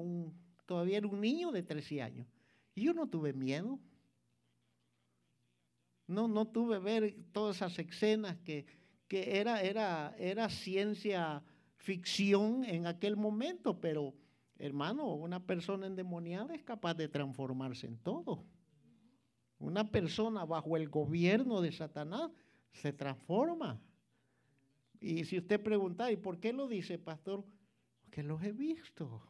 todavía 0.67 0.99
era 0.99 1.07
un 1.07 1.19
niño 1.19 1.51
de 1.51 1.63
13 1.63 2.03
años. 2.03 2.27
Y 2.75 2.83
yo 2.83 2.93
no 2.93 3.09
tuve 3.09 3.33
miedo. 3.33 3.79
No, 6.05 6.27
no 6.27 6.45
tuve 6.45 6.77
ver 6.77 7.15
todas 7.31 7.55
esas 7.55 7.79
escenas 7.79 8.37
que, 8.41 8.67
era 9.09 10.49
ciencia 10.49 11.43
ficción 11.77 12.63
en 12.63 12.85
aquel 12.85 13.17
momento, 13.17 13.81
pero 13.81 14.13
hermano, 14.59 15.15
una 15.15 15.43
persona 15.43 15.87
endemoniada 15.87 16.53
es 16.53 16.61
capaz 16.61 16.93
de 16.93 17.07
transformarse 17.07 17.87
en 17.87 17.97
todo. 17.97 18.45
Una 19.57 19.89
persona 19.89 20.45
bajo 20.45 20.77
el 20.77 20.89
gobierno 20.89 21.59
de 21.59 21.71
Satanás 21.71 22.29
se 22.71 22.93
transforma. 22.93 23.81
Y 24.99 25.25
si 25.25 25.37
usted 25.37 25.61
pregunta, 25.61 26.11
¿y 26.11 26.17
por 26.17 26.39
qué 26.39 26.53
lo 26.53 26.67
dice, 26.67 26.97
pastor? 26.97 27.43
Porque 28.01 28.23
los 28.23 28.41
he 28.43 28.51
visto. 28.51 29.21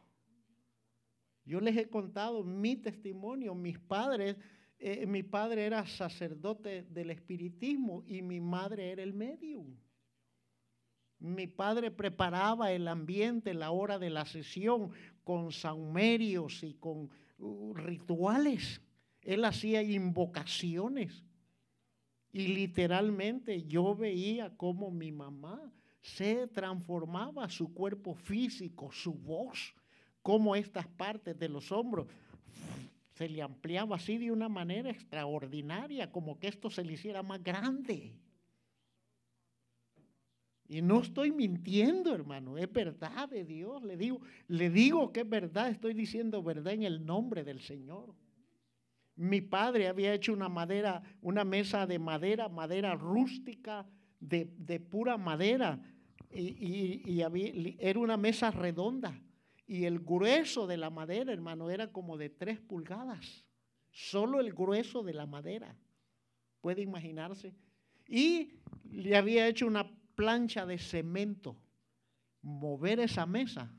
Yo 1.44 1.60
les 1.60 1.76
he 1.76 1.88
contado 1.88 2.44
mi 2.44 2.76
testimonio. 2.76 3.54
Mis 3.54 3.78
padres, 3.78 4.36
eh, 4.78 5.06
mi 5.06 5.22
padre 5.22 5.64
era 5.64 5.86
sacerdote 5.86 6.82
del 6.84 7.10
espiritismo 7.10 8.04
y 8.06 8.22
mi 8.22 8.40
madre 8.40 8.90
era 8.90 9.02
el 9.02 9.12
medium. 9.12 9.76
Mi 11.18 11.46
padre 11.46 11.90
preparaba 11.90 12.72
el 12.72 12.88
ambiente, 12.88 13.54
la 13.54 13.70
hora 13.70 13.98
de 13.98 14.10
la 14.10 14.26
sesión, 14.26 14.90
con 15.22 15.52
saumerios 15.52 16.62
y 16.64 16.74
con 16.74 17.10
uh, 17.38 17.74
rituales. 17.74 18.80
Él 19.20 19.44
hacía 19.44 19.82
invocaciones. 19.82 21.22
Y 22.32 22.48
literalmente 22.48 23.62
yo 23.64 23.94
veía 23.94 24.56
cómo 24.56 24.90
mi 24.90 25.12
mamá 25.12 25.60
se 26.00 26.46
transformaba 26.48 27.48
su 27.48 27.72
cuerpo 27.72 28.14
físico, 28.14 28.90
su 28.90 29.12
voz, 29.12 29.74
cómo 30.22 30.56
estas 30.56 30.86
partes 30.86 31.38
de 31.38 31.48
los 31.48 31.70
hombros 31.70 32.06
se 33.14 33.28
le 33.28 33.42
ampliaba 33.42 33.96
así 33.96 34.16
de 34.16 34.32
una 34.32 34.48
manera 34.48 34.90
extraordinaria, 34.90 36.10
como 36.10 36.38
que 36.38 36.48
esto 36.48 36.70
se 36.70 36.82
le 36.84 36.94
hiciera 36.94 37.22
más 37.22 37.42
grande. 37.42 38.16
Y 40.68 40.80
no 40.80 41.02
estoy 41.02 41.30
mintiendo, 41.30 42.14
hermano, 42.14 42.56
es 42.56 42.72
verdad 42.72 43.28
de 43.28 43.44
Dios. 43.44 43.82
Le 43.82 43.98
digo, 43.98 44.22
le 44.48 44.70
digo 44.70 45.12
que 45.12 45.20
es 45.20 45.28
verdad, 45.28 45.68
estoy 45.68 45.92
diciendo 45.92 46.42
verdad 46.42 46.72
en 46.72 46.84
el 46.84 47.04
nombre 47.04 47.44
del 47.44 47.60
Señor. 47.60 48.14
Mi 49.16 49.40
padre 49.40 49.88
había 49.88 50.14
hecho 50.14 50.32
una 50.32 50.48
madera, 50.48 51.02
una 51.20 51.44
mesa 51.44 51.86
de 51.86 51.98
madera, 51.98 52.48
madera 52.48 52.94
rústica, 52.94 53.86
de, 54.18 54.46
pura 54.80 55.18
madera. 55.18 55.80
Y, 56.30 57.20
era 57.78 57.98
una 57.98 58.16
mesa 58.16 58.50
redonda. 58.50 59.20
Y 59.66 59.84
el 59.84 60.00
grueso 60.00 60.66
de 60.66 60.76
la 60.76 60.90
madera, 60.90 61.32
hermano, 61.32 61.70
era 61.70 61.92
como 61.92 62.16
de 62.16 62.30
tres 62.30 62.58
pulgadas. 62.58 63.44
Solo 63.90 64.40
el 64.40 64.52
grueso 64.52 65.02
de 65.02 65.14
la 65.14 65.26
madera. 65.26 65.76
Puede 66.60 66.82
imaginarse. 66.82 67.54
Y 68.06 68.54
le 68.90 69.16
había 69.16 69.46
hecho 69.46 69.66
una 69.66 69.90
plancha 70.14 70.64
de 70.66 70.78
cemento. 70.78 71.56
Mover 72.40 73.00
esa 73.00 73.26
mesa 73.26 73.70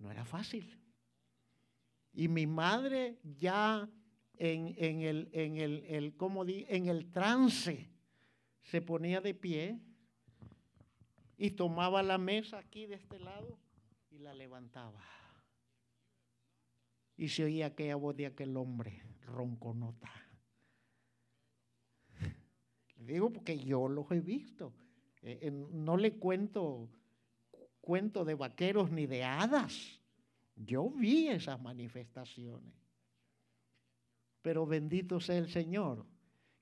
no 0.00 0.10
era 0.10 0.24
fácil. 0.24 0.78
Y 2.12 2.28
mi 2.28 2.46
madre 2.46 3.18
ya 3.22 3.88
en, 4.40 5.02
el, 5.02 5.28
en, 5.32 5.58
el, 5.58 6.14
en 6.68 6.86
el 6.88 7.12
trance 7.12 7.90
se 8.62 8.80
ponía 8.80 9.20
de 9.20 9.34
pie 9.34 9.78
y 11.36 11.50
tomaba 11.50 12.02
la 12.02 12.16
mesa 12.16 12.58
aquí 12.58 12.86
de 12.86 12.94
este 12.94 13.18
lado 13.18 13.58
y 14.10 14.18
la 14.18 14.32
levantaba. 14.32 15.02
Y 17.16 17.28
se 17.28 17.44
oía 17.44 17.66
aquella 17.66 17.96
voz 17.96 18.16
de 18.16 18.26
aquel 18.26 18.56
hombre, 18.56 19.02
ronconota. 19.26 20.10
Digo 22.96 23.30
porque 23.30 23.58
yo 23.58 23.88
los 23.88 24.10
he 24.10 24.20
visto. 24.20 24.72
Eh, 25.22 25.50
no 25.50 25.98
le 25.98 26.14
cuento 26.18 26.88
cuento 27.82 28.24
de 28.24 28.34
vaqueros 28.34 28.90
ni 28.90 29.06
de 29.06 29.24
hadas. 29.24 30.00
Yo 30.56 30.88
vi 30.88 31.28
esas 31.28 31.60
manifestaciones. 31.60 32.79
Pero 34.42 34.66
bendito 34.66 35.20
sea 35.20 35.38
el 35.38 35.48
Señor, 35.50 36.06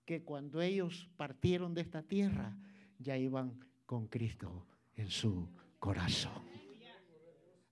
que 0.05 0.25
cuando 0.25 0.61
ellos 0.61 1.09
partieron 1.17 1.75
de 1.75 1.83
esta 1.83 2.03
tierra, 2.03 2.57
ya 2.99 3.17
iban 3.17 3.65
con 3.87 4.07
Cristo 4.07 4.67
en 4.97 5.11
su 5.11 5.49
corazón. 5.79 6.43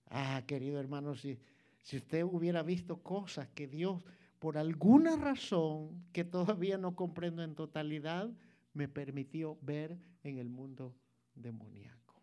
Ah, 0.09 0.43
querido 0.47 0.79
hermano, 0.79 1.15
si, 1.15 1.37
si 1.83 1.97
usted 1.97 2.23
hubiera 2.23 2.63
visto 2.63 3.03
cosas 3.03 3.49
que 3.49 3.67
Dios, 3.67 4.05
por 4.39 4.57
alguna 4.57 5.15
razón 5.15 6.05
que 6.13 6.23
todavía 6.23 6.77
no 6.77 6.95
comprendo 6.95 7.43
en 7.43 7.55
totalidad, 7.55 8.29
me 8.73 8.87
permitió 8.87 9.57
ver 9.61 9.97
en 10.23 10.37
el 10.37 10.49
mundo 10.49 10.95
demoníaco. 11.33 12.21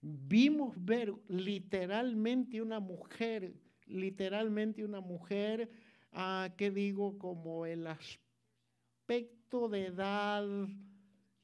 Vimos 0.00 0.74
ver 0.76 1.12
literalmente 1.28 2.60
una 2.60 2.78
mujer, 2.78 3.54
literalmente 3.86 4.84
una 4.84 5.00
mujer, 5.00 5.70
ah, 6.14 6.50
que 6.56 6.70
digo, 6.70 7.18
como 7.18 7.66
el 7.66 7.86
aspecto 7.86 9.68
de 9.68 9.86
edad, 9.86 10.46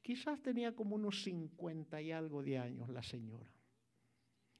quizás 0.03 0.41
tenía 0.41 0.75
como 0.75 0.97
unos 0.97 1.23
50 1.23 2.01
y 2.01 2.13
algo 2.13 2.43
de 2.43 2.59
años 2.59 2.89
la 2.89 3.03
señora. 3.03 3.51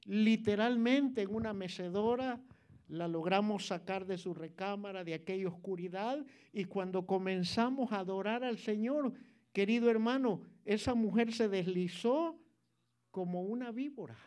Literalmente 0.05 1.21
en 1.21 1.33
una 1.33 1.53
mecedora 1.53 2.41
la 2.87 3.07
logramos 3.07 3.67
sacar 3.67 4.05
de 4.05 4.17
su 4.17 4.33
recámara, 4.33 5.03
de 5.03 5.13
aquella 5.13 5.47
oscuridad, 5.47 6.25
y 6.51 6.65
cuando 6.65 7.05
comenzamos 7.05 7.91
a 7.91 7.99
adorar 7.99 8.43
al 8.43 8.57
Señor, 8.57 9.13
querido 9.53 9.89
hermano, 9.89 10.41
esa 10.65 10.93
mujer 10.93 11.31
se 11.33 11.47
deslizó 11.47 12.37
como 13.09 13.43
una 13.43 13.71
víbora. 13.71 14.17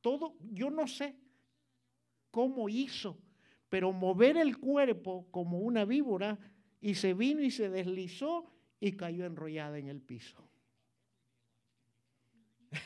Todo, 0.00 0.36
yo 0.40 0.70
no 0.70 0.88
sé 0.88 1.16
cómo 2.30 2.68
hizo, 2.68 3.16
pero 3.74 3.92
mover 3.92 4.36
el 4.36 4.56
cuerpo 4.58 5.26
como 5.32 5.58
una 5.58 5.84
víbora 5.84 6.38
y 6.80 6.94
se 6.94 7.12
vino 7.12 7.42
y 7.42 7.50
se 7.50 7.68
deslizó 7.68 8.48
y 8.78 8.92
cayó 8.92 9.26
enrollada 9.26 9.78
en 9.78 9.88
el 9.88 10.00
piso. 10.00 10.48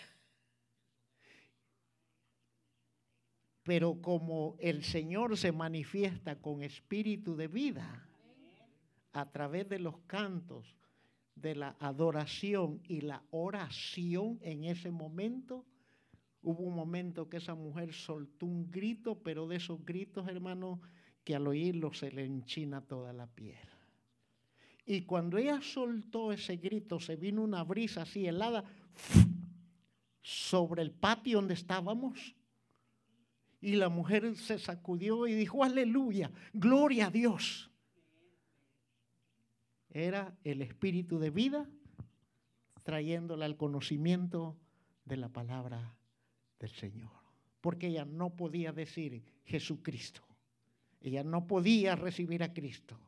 Pero 3.65 4.01
como 4.01 4.57
el 4.61 4.83
Señor 4.83 5.37
se 5.37 5.53
manifiesta 5.53 6.41
con 6.41 6.63
espíritu 6.63 7.37
de 7.37 7.49
vida 7.49 8.09
a 9.13 9.31
través 9.31 9.69
de 9.69 9.81
los 9.81 9.99
cantos, 10.07 10.75
de 11.35 11.55
la 11.55 11.77
adoración 11.81 12.81
y 12.89 13.03
la 13.03 13.23
oración 13.31 14.39
en 14.41 14.65
ese 14.65 14.91
momento, 14.91 15.67
hubo 16.43 16.65
un 16.65 16.75
momento 16.75 17.29
que 17.29 17.39
esa 17.39 17.55
mujer 17.55 17.93
soltó 17.93 18.47
un 18.47 18.71
grito, 18.71 19.23
pero 19.23 19.47
de 19.47 19.57
esos 19.57 19.85
gritos, 19.85 20.29
hermano, 20.29 20.81
que 21.25 21.35
al 21.35 21.47
oírlo 21.47 21.93
se 21.93 22.11
le 22.11 22.25
enchina 22.25 22.81
toda 22.81 23.13
la 23.13 23.27
piel. 23.27 23.69
Y 24.87 25.03
cuando 25.03 25.37
ella 25.37 25.61
soltó 25.61 26.33
ese 26.33 26.57
grito, 26.57 26.99
se 27.01 27.17
vino 27.17 27.43
una 27.43 27.63
brisa 27.63 28.03
así 28.03 28.27
helada 28.27 28.65
sobre 30.23 30.83
el 30.83 30.93
patio 30.93 31.39
donde 31.39 31.55
estábamos 31.55 32.35
y 33.61 33.77
la 33.77 33.89
mujer 33.89 34.37
se 34.37 34.59
sacudió 34.59 35.27
y 35.27 35.35
dijo, 35.35 35.65
aleluya, 35.65 36.31
gloria 36.53 37.09
a 37.09 37.11
Dios. 37.11 37.71
Era 39.91 40.39
el 40.45 40.63
espíritu 40.63 41.19
de 41.19 41.31
vida 41.31 41.69
trayéndola 42.85 43.45
al 43.45 43.57
conocimiento 43.57 44.57
de 45.05 45.17
la 45.17 45.29
palabra 45.29 45.98
del 46.59 46.71
Señor. 46.71 47.11
Porque 47.61 47.89
ella 47.89 48.05
no 48.05 48.31
podía 48.31 48.73
decir 48.73 49.23
Jesucristo. 49.45 50.23
Ella 51.01 51.23
no 51.23 51.47
podía 51.47 51.97
recibir 51.97 52.43
a 52.43 52.53
Cristo. 52.53 52.99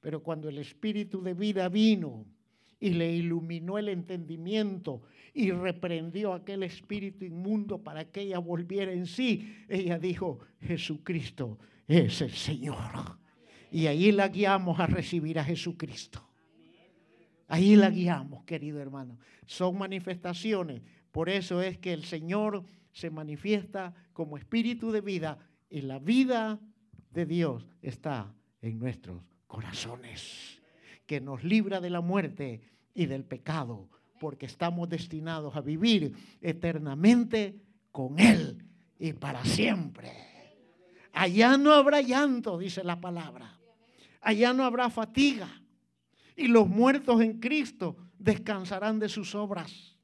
Pero 0.00 0.22
cuando 0.22 0.48
el 0.48 0.58
espíritu 0.58 1.22
de 1.22 1.34
vida 1.34 1.68
vino 1.68 2.24
y 2.78 2.90
le 2.90 3.12
iluminó 3.12 3.78
el 3.78 3.88
entendimiento 3.88 5.02
y 5.32 5.50
reprendió 5.50 6.32
aquel 6.32 6.62
espíritu 6.62 7.24
inmundo 7.24 7.82
para 7.82 8.04
que 8.04 8.22
ella 8.22 8.38
volviera 8.38 8.92
en 8.92 9.06
sí. 9.06 9.64
Ella 9.68 9.98
dijo, 9.98 10.40
Jesucristo 10.60 11.58
es 11.86 12.20
el 12.20 12.32
Señor. 12.32 13.18
Y 13.70 13.86
ahí 13.86 14.12
la 14.12 14.28
guiamos 14.28 14.78
a 14.78 14.86
recibir 14.86 15.38
a 15.38 15.44
Jesucristo. 15.44 16.22
Ahí 17.48 17.76
la 17.76 17.90
guiamos, 17.90 18.44
querido 18.44 18.80
hermano. 18.80 19.18
Son 19.46 19.76
manifestaciones. 19.78 20.82
Por 21.12 21.28
eso 21.28 21.62
es 21.62 21.78
que 21.78 21.92
el 21.92 22.04
Señor 22.04 22.64
se 22.96 23.10
manifiesta 23.10 23.92
como 24.14 24.38
espíritu 24.38 24.90
de 24.90 25.02
vida 25.02 25.36
y 25.68 25.82
la 25.82 25.98
vida 25.98 26.58
de 27.10 27.26
Dios 27.26 27.68
está 27.82 28.32
en 28.62 28.78
nuestros 28.78 29.22
corazones 29.46 30.62
que 31.04 31.20
nos 31.20 31.44
libra 31.44 31.82
de 31.82 31.90
la 31.90 32.00
muerte 32.00 32.62
y 32.94 33.04
del 33.04 33.22
pecado, 33.22 33.90
porque 34.18 34.46
estamos 34.46 34.88
destinados 34.88 35.54
a 35.56 35.60
vivir 35.60 36.14
eternamente 36.40 37.60
con 37.92 38.18
Él 38.18 38.64
y 38.98 39.12
para 39.12 39.44
siempre. 39.44 40.10
Allá 41.12 41.58
no 41.58 41.74
habrá 41.74 42.00
llanto, 42.00 42.56
dice 42.56 42.82
la 42.82 42.98
palabra. 42.98 43.60
Allá 44.22 44.54
no 44.54 44.64
habrá 44.64 44.88
fatiga. 44.88 45.50
Y 46.34 46.48
los 46.48 46.66
muertos 46.66 47.20
en 47.20 47.40
Cristo 47.40 47.94
descansarán 48.18 48.98
de 48.98 49.10
sus 49.10 49.34
obras. 49.34 49.98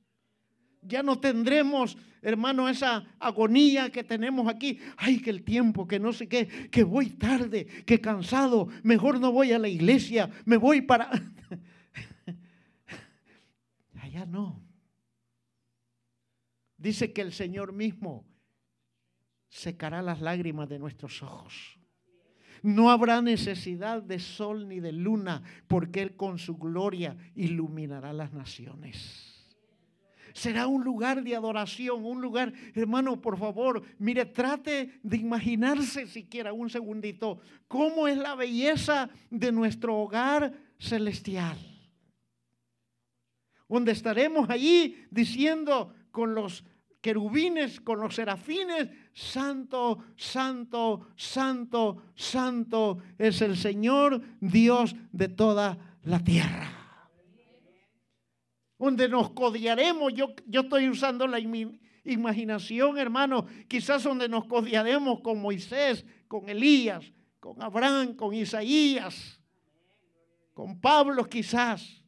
Ya 0.83 1.03
no 1.03 1.19
tendremos, 1.19 1.97
hermano, 2.23 2.69
esa 2.69 3.05
agonía 3.19 3.91
que 3.91 4.05
tenemos 4.05 4.49
aquí. 4.49 4.79
Ay, 4.97 5.21
que 5.21 5.31
el 5.31 5.43
tiempo, 5.43 5.87
que 5.87 5.99
no 5.99 6.13
sé 6.13 6.29
qué, 6.29 6.47
que 6.71 6.85
voy 6.85 7.11
tarde, 7.11 7.67
que 7.85 8.01
cansado, 8.01 8.69
mejor 8.85 9.21
no 9.21 9.33
voy 9.33 9.53
a 9.53 9.59
la 9.59 9.69
iglesia, 9.69 10.31
me 10.45 10.57
voy 10.57 10.83
para... 10.83 11.11
Allá 14.01 14.25
no. 14.25 14.63
Dice 16.77 17.13
que 17.13 17.23
el 17.23 17.33
Señor 17.33 17.73
mismo 17.73 18.25
secará 19.49 20.01
las 20.01 20.21
lágrimas 20.21 20.69
de 20.69 20.79
nuestros 20.79 21.23
ojos. 21.23 21.79
No 22.63 22.91
habrá 22.91 23.21
necesidad 23.21 24.03
de 24.03 24.21
sol 24.21 24.69
ni 24.69 24.79
de 24.79 24.93
luna, 24.93 25.43
porque 25.67 26.03
Él 26.03 26.15
con 26.15 26.39
su 26.39 26.57
gloria 26.57 27.17
iluminará 27.35 28.13
las 28.13 28.33
naciones 28.33 29.32
será 30.35 30.66
un 30.66 30.85
lugar 30.85 31.23
de 31.23 31.37
adoración, 31.37 32.05
un 32.05 32.21
lugar, 32.21 32.53
hermano, 32.75 33.21
por 33.21 33.38
favor, 33.38 33.83
mire, 33.99 34.25
trate 34.27 35.01
de 35.03 35.16
imaginarse 35.16 36.07
siquiera 36.07 36.53
un 36.53 36.71
segundito 36.71 37.40
cómo 37.68 38.09
es 38.09 38.16
la 38.16 38.35
belleza 38.35 39.09
de 39.31 39.53
nuestro 39.53 39.97
hogar 39.97 40.53
celestial. 40.79 41.59
Donde 43.68 43.92
estaremos 43.92 44.51
allí 44.51 45.07
diciendo 45.11 45.95
con 46.11 46.35
los 46.35 46.64
querubines, 47.01 47.81
con 47.81 48.01
los 48.01 48.14
serafines, 48.14 48.90
santo, 49.14 50.05
santo, 50.16 51.09
santo, 51.16 52.03
santo 52.14 52.99
es 53.18 53.40
el 53.40 53.57
Señor 53.57 54.21
Dios 54.40 54.95
de 55.12 55.29
toda 55.29 55.79
la 56.03 56.23
tierra 56.23 56.82
donde 58.83 59.09
nos 59.09 59.31
codiaremos. 59.31 60.12
Yo, 60.12 60.35
yo 60.45 60.62
estoy 60.62 60.88
usando 60.88 61.29
la 61.29 61.38
imaginación, 61.38 62.99
hermano, 62.99 63.47
quizás 63.68 64.03
donde 64.03 64.29
nos 64.29 64.45
codiaremos 64.47 65.21
con 65.21 65.40
Moisés, 65.40 66.05
con 66.27 66.49
Elías, 66.49 67.12
con 67.38 67.62
Abraham, 67.62 68.16
con 68.16 68.35
Isaías, 68.35 69.40
con 70.53 70.81
Pablo 70.81 71.25
quizás, 71.27 72.03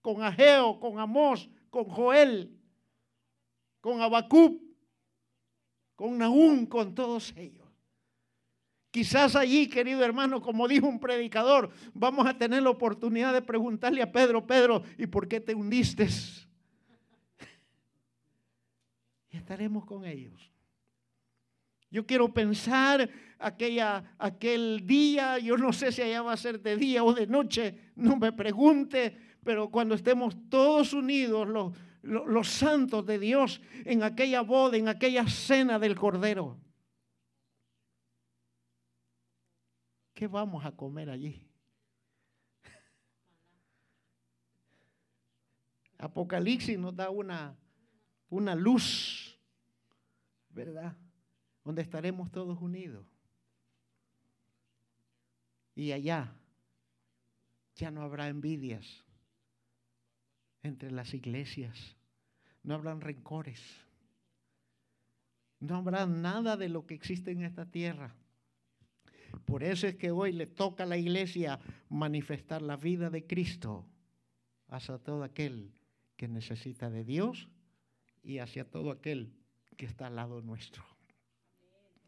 con 0.00 0.22
Ageo, 0.22 0.80
con 0.80 0.98
Amós, 0.98 1.46
con 1.68 1.84
Joel, 1.84 2.58
con 3.82 4.00
Abacub, 4.00 4.62
con 5.94 6.16
Nahum, 6.16 6.64
con 6.64 6.94
todos 6.94 7.34
ellos. 7.36 7.63
Quizás 8.94 9.34
allí, 9.34 9.66
querido 9.66 10.04
hermano, 10.04 10.40
como 10.40 10.68
dijo 10.68 10.86
un 10.86 11.00
predicador, 11.00 11.68
vamos 11.94 12.28
a 12.28 12.38
tener 12.38 12.62
la 12.62 12.70
oportunidad 12.70 13.32
de 13.32 13.42
preguntarle 13.42 14.00
a 14.00 14.12
Pedro, 14.12 14.46
Pedro, 14.46 14.84
¿y 14.96 15.08
por 15.08 15.26
qué 15.26 15.40
te 15.40 15.52
hundiste? 15.52 16.06
Y 19.30 19.36
estaremos 19.36 19.84
con 19.84 20.04
ellos. 20.04 20.48
Yo 21.90 22.06
quiero 22.06 22.32
pensar 22.32 23.10
aquella, 23.40 24.14
aquel 24.16 24.86
día, 24.86 25.40
yo 25.40 25.56
no 25.56 25.72
sé 25.72 25.90
si 25.90 26.00
allá 26.00 26.22
va 26.22 26.34
a 26.34 26.36
ser 26.36 26.60
de 26.60 26.76
día 26.76 27.02
o 27.02 27.12
de 27.12 27.26
noche, 27.26 27.90
no 27.96 28.14
me 28.14 28.30
pregunte, 28.30 29.18
pero 29.42 29.72
cuando 29.72 29.96
estemos 29.96 30.36
todos 30.48 30.92
unidos, 30.92 31.48
los, 31.48 31.76
los, 32.02 32.28
los 32.28 32.48
santos 32.48 33.04
de 33.04 33.18
Dios, 33.18 33.60
en 33.84 34.04
aquella 34.04 34.42
boda, 34.42 34.76
en 34.76 34.86
aquella 34.86 35.26
cena 35.26 35.80
del 35.80 35.96
Cordero. 35.96 36.60
¿Qué 40.14 40.28
vamos 40.28 40.64
a 40.64 40.72
comer 40.72 41.10
allí? 41.10 41.44
Apocalipsis 45.98 46.78
nos 46.78 46.94
da 46.94 47.10
una, 47.10 47.56
una 48.28 48.54
luz, 48.54 49.36
¿verdad? 50.50 50.96
Donde 51.64 51.82
estaremos 51.82 52.30
todos 52.30 52.60
unidos. 52.60 53.06
Y 55.74 55.90
allá 55.90 56.32
ya 57.74 57.90
no 57.90 58.02
habrá 58.02 58.28
envidias 58.28 59.04
entre 60.62 60.90
las 60.92 61.12
iglesias, 61.12 61.96
no 62.62 62.74
habrán 62.74 63.00
rencores, 63.00 63.60
no 65.58 65.76
habrá 65.76 66.06
nada 66.06 66.56
de 66.56 66.68
lo 66.68 66.86
que 66.86 66.94
existe 66.94 67.32
en 67.32 67.42
esta 67.42 67.66
tierra. 67.66 68.14
Por 69.44 69.62
eso 69.62 69.86
es 69.86 69.96
que 69.96 70.10
hoy 70.10 70.32
le 70.32 70.46
toca 70.46 70.84
a 70.84 70.86
la 70.86 70.96
iglesia 70.96 71.58
manifestar 71.88 72.62
la 72.62 72.76
vida 72.76 73.10
de 73.10 73.26
Cristo 73.26 73.86
hacia 74.68 74.98
todo 74.98 75.22
aquel 75.22 75.72
que 76.16 76.28
necesita 76.28 76.90
de 76.90 77.04
Dios 77.04 77.48
y 78.22 78.38
hacia 78.38 78.64
todo 78.64 78.90
aquel 78.90 79.32
que 79.76 79.86
está 79.86 80.06
al 80.06 80.16
lado 80.16 80.40
nuestro. 80.42 80.84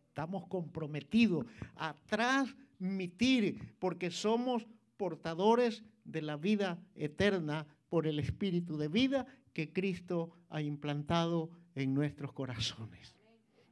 Estamos 0.08 0.46
comprometidos 0.46 1.46
a 1.74 1.94
transmitir 2.06 3.76
porque 3.78 4.10
somos 4.10 4.66
portadores 4.96 5.82
de 6.04 6.22
la 6.22 6.36
vida 6.36 6.78
eterna 6.94 7.66
por 7.88 8.06
el 8.06 8.18
espíritu 8.18 8.78
de 8.78 8.88
vida 8.88 9.26
que 9.52 9.72
Cristo 9.72 10.32
ha 10.48 10.62
implantado 10.62 11.50
en 11.74 11.94
nuestros 11.94 12.32
corazones. 12.32 13.14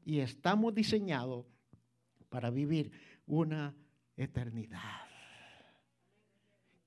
Y 0.05 0.19
estamos 0.19 0.75
diseñados 0.75 1.47
para 2.29 2.51
vivir 2.51 2.93
una 3.27 3.75
eternidad. 4.17 4.81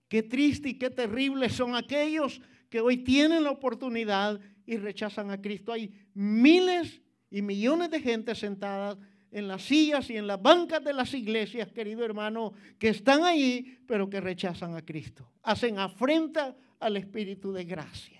Qué 0.08 0.24
triste 0.24 0.70
y 0.70 0.74
qué 0.78 0.90
terrible 0.90 1.50
son 1.50 1.76
aquellos 1.76 2.42
que 2.70 2.80
hoy 2.80 2.98
tienen 2.98 3.44
la 3.44 3.52
oportunidad 3.52 4.40
y 4.66 4.78
rechazan 4.78 5.32
a 5.32 5.42
Cristo. 5.42 5.72
Hay 5.72 5.92
miles 6.14 7.02
y 7.30 7.42
millones 7.42 7.90
de 7.90 8.00
gente 8.00 8.36
sentadas 8.36 8.98
en 9.32 9.48
las 9.48 9.64
sillas 9.64 10.10
y 10.10 10.18
en 10.18 10.28
las 10.28 10.42
bancas 10.42 10.84
de 10.84 10.94
las 10.94 11.14
iglesias, 11.14 11.72
querido 11.72 12.06
hermano, 12.06 12.54
que 12.80 12.90
están 12.90 13.24
ahí, 13.24 13.80
pero 13.86 14.10
que 14.10 14.22
rechazan 14.22 14.76
a 14.76 14.82
Cristo. 14.82 15.30
Hacen 15.44 15.80
afrenta 15.80 16.56
al 16.80 16.98
Espíritu 16.98 17.52
de 17.52 17.66
gracia. 17.66 18.17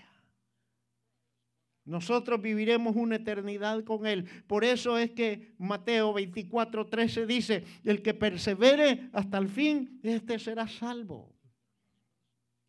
Nosotros 1.88 2.42
viviremos 2.42 2.94
una 2.96 3.16
eternidad 3.16 3.82
con 3.82 4.06
Él. 4.06 4.26
Por 4.46 4.62
eso 4.62 4.98
es 4.98 5.12
que 5.12 5.54
Mateo 5.56 6.12
24, 6.12 6.86
13 6.86 7.26
dice, 7.26 7.64
el 7.82 8.02
que 8.02 8.12
persevere 8.12 9.08
hasta 9.14 9.38
el 9.38 9.48
fin, 9.48 9.98
este 10.02 10.38
será 10.38 10.68
salvo. 10.68 11.34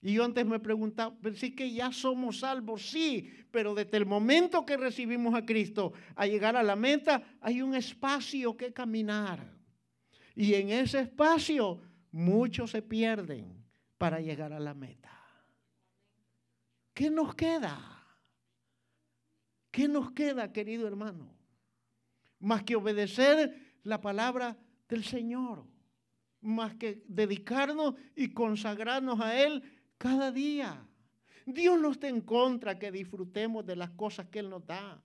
Y 0.01 0.13
yo 0.13 0.23
antes 0.23 0.45
me 0.45 0.59
preguntaba, 0.59 1.13
pero 1.21 1.35
sí 1.35 1.53
que 1.53 1.69
ya 1.73 1.91
somos 1.91 2.39
salvos, 2.39 2.89
sí, 2.89 3.29
pero 3.51 3.75
desde 3.75 3.97
el 3.97 4.05
momento 4.05 4.65
que 4.65 4.77
recibimos 4.77 5.35
a 5.35 5.45
Cristo 5.45 5.91
a 6.15 6.25
llegar 6.25 6.55
a 6.55 6.63
la 6.63 6.77
meta, 6.77 7.21
hay 7.41 7.61
un 7.61 7.75
espacio 7.75 8.55
que 8.55 8.71
caminar. 8.71 9.53
Y 10.33 10.53
en 10.53 10.69
ese 10.69 11.01
espacio 11.01 11.81
muchos 12.11 12.71
se 12.71 12.81
pierden 12.81 13.65
para 13.97 14.21
llegar 14.21 14.53
a 14.53 14.59
la 14.61 14.73
meta. 14.73 15.11
¿Qué 16.93 17.09
nos 17.09 17.35
queda? 17.35 17.98
¿Qué 19.71 19.87
nos 19.87 20.11
queda, 20.11 20.51
querido 20.51 20.87
hermano? 20.87 21.31
Más 22.39 22.63
que 22.63 22.75
obedecer 22.75 23.77
la 23.83 24.01
palabra 24.01 24.57
del 24.87 25.03
Señor, 25.03 25.65
más 26.41 26.75
que 26.75 27.03
dedicarnos 27.07 27.95
y 28.15 28.29
consagrarnos 28.29 29.19
a 29.19 29.39
Él 29.41 29.63
cada 29.97 30.31
día. 30.31 30.85
Dios 31.45 31.79
no 31.79 31.91
está 31.91 32.07
en 32.07 32.21
contra 32.21 32.79
que 32.79 32.91
disfrutemos 32.91 33.65
de 33.65 33.75
las 33.75 33.91
cosas 33.91 34.27
que 34.27 34.39
Él 34.39 34.49
nos 34.49 34.65
da. 34.65 35.01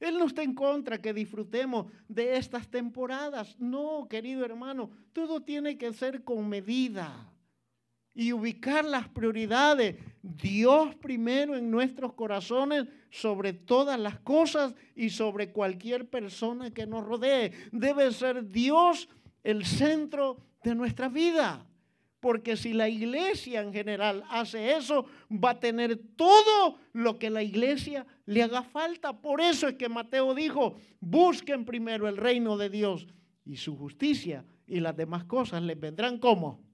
Él 0.00 0.18
no 0.18 0.26
está 0.26 0.42
en 0.42 0.54
contra 0.54 1.00
que 1.00 1.14
disfrutemos 1.14 1.86
de 2.08 2.36
estas 2.36 2.68
temporadas. 2.68 3.56
No, 3.58 4.06
querido 4.08 4.44
hermano, 4.44 4.90
todo 5.12 5.42
tiene 5.42 5.78
que 5.78 5.92
ser 5.92 6.24
con 6.24 6.48
medida 6.48 7.33
y 8.14 8.32
ubicar 8.32 8.84
las 8.84 9.08
prioridades. 9.08 9.96
Dios 10.22 10.94
primero 10.96 11.56
en 11.56 11.70
nuestros 11.70 12.14
corazones 12.14 12.86
sobre 13.10 13.52
todas 13.52 13.98
las 13.98 14.18
cosas 14.20 14.74
y 14.94 15.10
sobre 15.10 15.50
cualquier 15.50 16.08
persona 16.08 16.70
que 16.70 16.86
nos 16.86 17.04
rodee. 17.04 17.52
Debe 17.72 18.12
ser 18.12 18.48
Dios 18.50 19.08
el 19.42 19.64
centro 19.64 20.38
de 20.62 20.74
nuestra 20.74 21.08
vida. 21.08 21.66
Porque 22.20 22.56
si 22.56 22.72
la 22.72 22.88
iglesia 22.88 23.60
en 23.60 23.70
general 23.70 24.24
hace 24.30 24.74
eso, 24.76 25.04
va 25.30 25.50
a 25.50 25.60
tener 25.60 26.00
todo 26.16 26.78
lo 26.94 27.18
que 27.18 27.28
la 27.28 27.42
iglesia 27.42 28.06
le 28.24 28.42
haga 28.42 28.62
falta. 28.62 29.12
Por 29.12 29.42
eso 29.42 29.68
es 29.68 29.74
que 29.74 29.90
Mateo 29.90 30.34
dijo, 30.34 30.76
busquen 31.00 31.66
primero 31.66 32.08
el 32.08 32.16
reino 32.16 32.56
de 32.56 32.70
Dios 32.70 33.06
y 33.44 33.56
su 33.56 33.76
justicia 33.76 34.46
y 34.66 34.80
las 34.80 34.96
demás 34.96 35.24
cosas 35.24 35.62
les 35.62 35.78
vendrán 35.78 36.18
como 36.18 36.64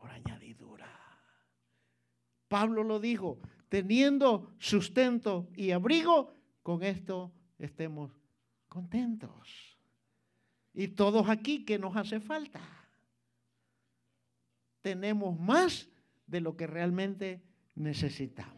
por 0.00 0.10
añadidura. 0.10 0.88
Pablo 2.48 2.82
lo 2.82 2.98
dijo, 2.98 3.38
teniendo 3.68 4.50
sustento 4.58 5.48
y 5.54 5.70
abrigo, 5.70 6.32
con 6.64 6.82
esto 6.82 7.30
estemos 7.58 8.10
contentos. 8.68 9.78
Y 10.74 10.88
todos 10.88 11.28
aquí, 11.28 11.64
que 11.64 11.78
nos 11.78 11.94
hace 11.94 12.18
falta? 12.18 12.60
tenemos 14.82 15.38
más 15.38 15.88
de 16.26 16.40
lo 16.40 16.56
que 16.56 16.66
realmente 16.66 17.42
necesitamos. 17.74 18.56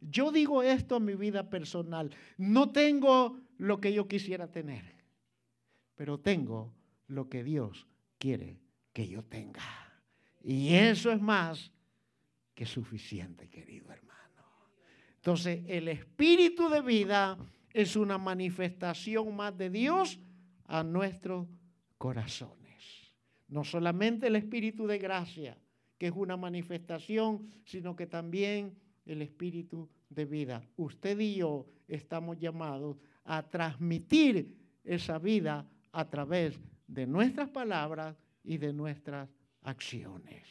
Yo 0.00 0.30
digo 0.30 0.62
esto 0.62 0.96
en 0.96 1.04
mi 1.04 1.14
vida 1.14 1.50
personal. 1.50 2.10
No 2.36 2.70
tengo 2.70 3.40
lo 3.58 3.80
que 3.80 3.92
yo 3.92 4.06
quisiera 4.06 4.50
tener, 4.50 4.84
pero 5.94 6.20
tengo 6.20 6.74
lo 7.08 7.28
que 7.28 7.42
Dios 7.42 7.86
quiere 8.18 8.60
que 8.92 9.08
yo 9.08 9.24
tenga. 9.24 9.85
Y 10.48 10.74
eso 10.74 11.10
es 11.10 11.20
más 11.20 11.72
que 12.54 12.66
suficiente, 12.66 13.48
querido 13.48 13.90
hermano. 13.90 14.44
Entonces, 15.16 15.64
el 15.66 15.88
espíritu 15.88 16.68
de 16.68 16.82
vida 16.82 17.36
es 17.72 17.96
una 17.96 18.16
manifestación 18.16 19.34
más 19.34 19.58
de 19.58 19.70
Dios 19.70 20.20
a 20.66 20.84
nuestro 20.84 21.48
corazón. 21.98 22.56
No 23.48 23.64
solamente 23.64 24.26
el 24.26 24.36
Espíritu 24.36 24.86
de 24.86 24.98
gracia, 24.98 25.56
que 25.98 26.06
es 26.08 26.12
una 26.14 26.36
manifestación, 26.36 27.48
sino 27.64 27.94
que 27.94 28.06
también 28.06 28.76
el 29.04 29.22
Espíritu 29.22 29.88
de 30.08 30.24
vida. 30.24 30.62
Usted 30.76 31.18
y 31.20 31.36
yo 31.36 31.66
estamos 31.86 32.38
llamados 32.38 32.96
a 33.24 33.42
transmitir 33.42 34.56
esa 34.84 35.18
vida 35.18 35.68
a 35.92 36.08
través 36.08 36.58
de 36.86 37.06
nuestras 37.06 37.48
palabras 37.48 38.16
y 38.42 38.58
de 38.58 38.72
nuestras 38.72 39.28
acciones. 39.66 40.46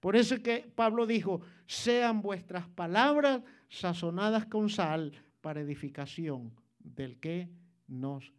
Por 0.00 0.16
eso 0.16 0.36
es 0.36 0.40
que 0.40 0.72
Pablo 0.74 1.06
dijo, 1.06 1.40
sean 1.66 2.22
vuestras 2.22 2.68
palabras 2.68 3.42
sazonadas 3.68 4.46
con 4.46 4.70
sal 4.70 5.12
para 5.40 5.60
edificación 5.60 6.54
del 6.78 7.18
que 7.18 7.48
nos 7.88 8.32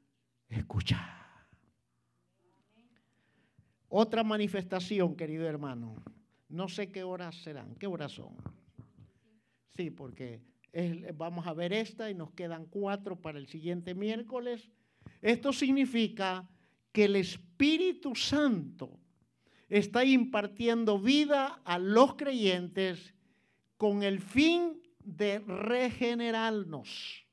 escucha. 0.47 1.15
Otra 3.89 4.23
manifestación, 4.23 5.15
querido 5.15 5.47
hermano. 5.47 5.95
No 6.47 6.69
sé 6.69 6.91
qué 6.91 7.03
horas 7.03 7.35
serán. 7.43 7.75
¿Qué 7.75 7.87
horas 7.87 8.13
son? 8.13 8.35
Sí, 9.75 9.89
porque 9.89 10.41
vamos 11.15 11.45
a 11.47 11.53
ver 11.53 11.73
esta 11.73 12.09
y 12.09 12.15
nos 12.15 12.31
quedan 12.31 12.65
cuatro 12.65 13.19
para 13.19 13.39
el 13.39 13.47
siguiente 13.47 13.95
miércoles. 13.95 14.69
Esto 15.21 15.51
significa 15.51 16.47
que 16.91 17.05
el 17.05 17.15
Espíritu 17.15 18.15
Santo 18.15 18.98
está 19.69 20.03
impartiendo 20.03 20.99
vida 20.99 21.61
a 21.63 21.77
los 21.77 22.15
creyentes 22.15 23.13
con 23.77 24.03
el 24.03 24.19
fin 24.19 24.81
de 24.99 25.39
regenerarnos. 25.39 27.25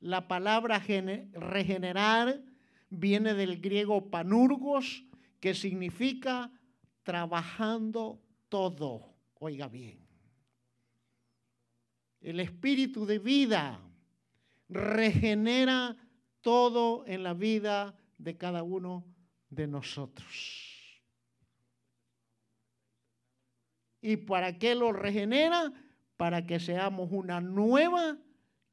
La 0.00 0.26
palabra 0.26 0.80
regenerar 0.80 2.42
viene 2.90 3.34
del 3.34 3.60
griego 3.60 4.10
panurgos, 4.10 5.04
que 5.40 5.54
significa 5.54 6.50
trabajando 7.02 8.20
todo. 8.48 9.14
Oiga 9.38 9.68
bien. 9.68 9.98
El 12.20 12.38
espíritu 12.38 13.06
de 13.06 13.18
vida 13.18 13.80
regenera 14.68 15.96
todo 16.40 17.04
en 17.06 17.22
la 17.22 17.34
vida 17.34 17.96
de 18.18 18.36
cada 18.36 18.62
uno 18.62 19.04
de 19.50 19.66
nosotros. 19.66 20.71
¿Y 24.02 24.16
para 24.16 24.58
qué 24.58 24.74
lo 24.74 24.92
regenera? 24.92 25.72
Para 26.16 26.44
que 26.44 26.58
seamos 26.58 27.10
una 27.12 27.40
nueva 27.40 28.18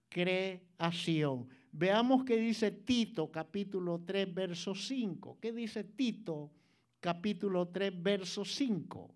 creación. 0.10 1.48
Veamos 1.72 2.26
qué 2.26 2.38
dice 2.38 2.72
Tito 2.72 3.32
capítulo 3.32 4.02
3, 4.06 4.34
verso 4.34 4.74
5. 4.74 5.38
¿Qué 5.40 5.54
dice 5.54 5.84
Tito 5.84 6.52
capítulo 7.00 7.68
3, 7.68 7.94
verso 8.02 8.44
5? 8.44 9.16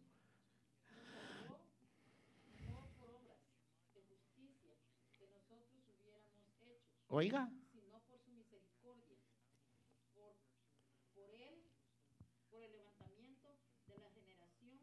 Oiga. 7.07 7.51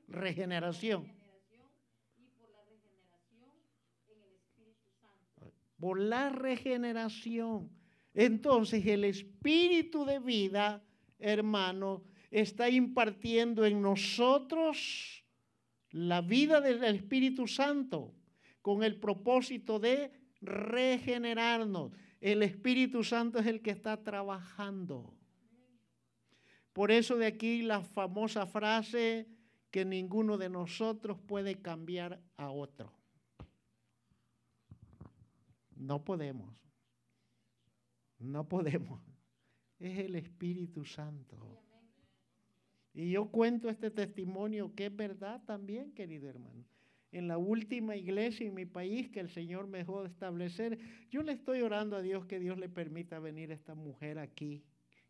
Regeneración. 0.08 1.19
Por 5.80 5.98
la 5.98 6.28
regeneración. 6.28 7.70
Entonces 8.14 8.86
el 8.86 9.04
espíritu 9.04 10.04
de 10.04 10.20
vida, 10.20 10.84
hermano, 11.18 12.04
está 12.30 12.68
impartiendo 12.68 13.64
en 13.64 13.82
nosotros 13.82 15.24
la 15.90 16.20
vida 16.20 16.60
del 16.60 16.84
Espíritu 16.84 17.46
Santo 17.46 18.14
con 18.62 18.82
el 18.84 18.96
propósito 18.96 19.78
de 19.80 20.12
regenerarnos. 20.40 21.92
El 22.20 22.42
Espíritu 22.42 23.02
Santo 23.02 23.38
es 23.38 23.46
el 23.46 23.62
que 23.62 23.70
está 23.70 24.02
trabajando. 24.02 25.16
Por 26.72 26.92
eso 26.92 27.16
de 27.16 27.26
aquí 27.26 27.62
la 27.62 27.82
famosa 27.82 28.46
frase 28.46 29.26
que 29.70 29.84
ninguno 29.84 30.38
de 30.38 30.48
nosotros 30.48 31.18
puede 31.26 31.60
cambiar 31.60 32.20
a 32.36 32.50
otro. 32.50 32.99
No 35.80 36.04
podemos. 36.04 36.54
No 38.18 38.46
podemos. 38.46 39.00
Es 39.78 39.98
el 39.98 40.14
Espíritu 40.14 40.84
Santo. 40.84 41.58
Y 42.92 43.12
yo 43.12 43.30
cuento 43.30 43.70
este 43.70 43.90
testimonio 43.90 44.74
que 44.74 44.86
es 44.86 44.94
verdad 44.96 45.42
también, 45.46 45.92
querido 45.92 46.28
hermano. 46.28 46.66
En 47.12 47.28
la 47.28 47.38
última 47.38 47.96
iglesia 47.96 48.46
en 48.46 48.54
mi 48.54 48.66
país 48.66 49.08
que 49.08 49.20
el 49.20 49.30
Señor 49.30 49.68
me 49.68 49.78
dejó 49.78 50.04
establecer, 50.04 50.78
yo 51.10 51.22
le 51.22 51.32
estoy 51.32 51.62
orando 51.62 51.96
a 51.96 52.02
Dios 52.02 52.26
que 52.26 52.38
Dios 52.38 52.58
le 52.58 52.68
permita 52.68 53.18
venir 53.18 53.50
a 53.50 53.54
esta 53.54 53.74
mujer 53.74 54.18
aquí, 54.18 54.62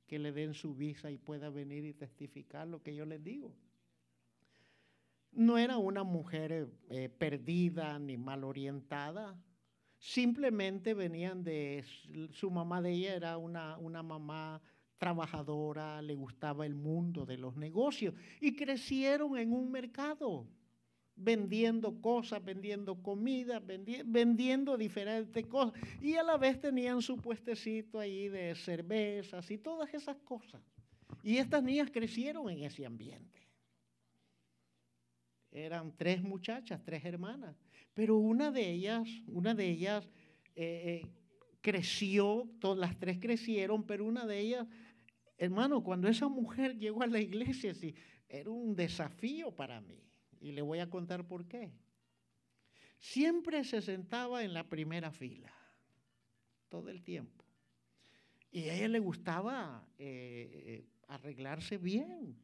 que 0.07 0.21
le 0.21 0.31
den 0.31 0.55
su 0.55 0.77
visa 0.77 1.11
y 1.11 1.19
pueda 1.19 1.51
venir 1.51 1.85
y 1.85 1.95
testificar 1.95 2.69
lo 2.69 2.81
que 2.81 2.95
yo 2.95 3.05
les 3.07 3.25
digo. 3.25 3.53
No 5.33 5.59
era 5.59 5.79
una 5.79 6.05
mujer 6.05 6.71
eh, 6.91 7.09
perdida 7.09 7.99
ni 7.99 8.17
mal 8.17 8.45
orientada, 8.45 9.37
simplemente 10.01 10.95
venían 10.95 11.45
de, 11.45 11.85
su 12.33 12.51
mamá 12.51 12.83
de 12.83 12.91
ella 12.91 13.15
era 13.15 13.39
una, 13.39 13.77
una 13.79 14.03
mamá 14.03 14.61
trabajadora, 14.99 16.03
le 16.03 16.15
gustaba 16.15 16.67
el 16.67 16.75
mundo 16.75 17.25
de 17.25 17.39
los 17.39 17.57
negocios 17.57 18.15
y 18.41 18.57
crecieron 18.57 19.39
en 19.39 19.53
un 19.53 19.71
mercado 19.71 20.47
vendiendo 21.15 22.01
cosas, 22.01 22.43
vendiendo 22.43 23.03
comida, 23.03 23.61
vendiendo 23.61 24.77
diferentes 24.77 25.47
cosas. 25.47 25.79
Y 26.01 26.15
a 26.17 26.23
la 26.23 26.39
vez 26.39 26.61
tenían 26.61 27.03
su 27.03 27.19
puestecito 27.19 27.99
ahí 27.99 28.29
de 28.29 28.55
cervezas 28.55 29.51
y 29.51 29.59
todas 29.59 29.93
esas 29.93 30.17
cosas. 30.19 30.63
Y 31.23 31.37
estas 31.37 31.63
niñas 31.63 31.91
crecieron 31.93 32.49
en 32.49 32.63
ese 32.63 32.87
ambiente. 32.87 33.41
Eran 35.53 35.93
tres 35.97 36.23
muchachas, 36.23 36.81
tres 36.85 37.05
hermanas. 37.05 37.55
Pero 37.95 38.17
una 38.17 38.51
de 38.51 38.71
ellas, 38.71 39.09
una 39.27 39.55
de 39.55 39.69
ellas 39.69 40.09
eh, 40.55 41.03
eh, 41.05 41.07
creció, 41.61 42.49
todas 42.61 42.79
las 42.79 42.99
tres 42.99 43.19
crecieron, 43.21 43.85
pero 43.85 44.05
una 44.05 44.27
de 44.27 44.39
ellas, 44.39 44.67
hermano, 45.37 45.83
cuando 45.83 46.09
esa 46.09 46.29
mujer 46.29 46.79
llegó 46.79 47.03
a 47.03 47.07
la 47.07 47.21
iglesia, 47.21 47.75
sí, 47.75 47.95
era 48.29 48.51
un 48.51 48.75
desafío 48.75 49.55
para 49.55 49.81
mí. 49.81 50.03
Y 50.41 50.53
le 50.53 50.63
voy 50.63 50.79
a 50.79 50.89
contar 50.89 51.27
por 51.27 51.47
qué. 51.47 51.73
Siempre 52.99 53.65
se 53.65 53.83
sentaba 53.83 54.45
en 54.45 54.55
la 54.55 54.69
primera 54.69 55.11
fila, 55.11 55.53
todo 56.69 56.89
el 56.89 57.03
tiempo. 57.03 57.45
Y 58.51 58.69
a 58.69 58.75
ella 58.75 58.89
le 58.89 58.99
gustaba 58.99 59.87
eh, 59.99 60.87
arreglarse 61.09 61.79
bien, 61.79 62.37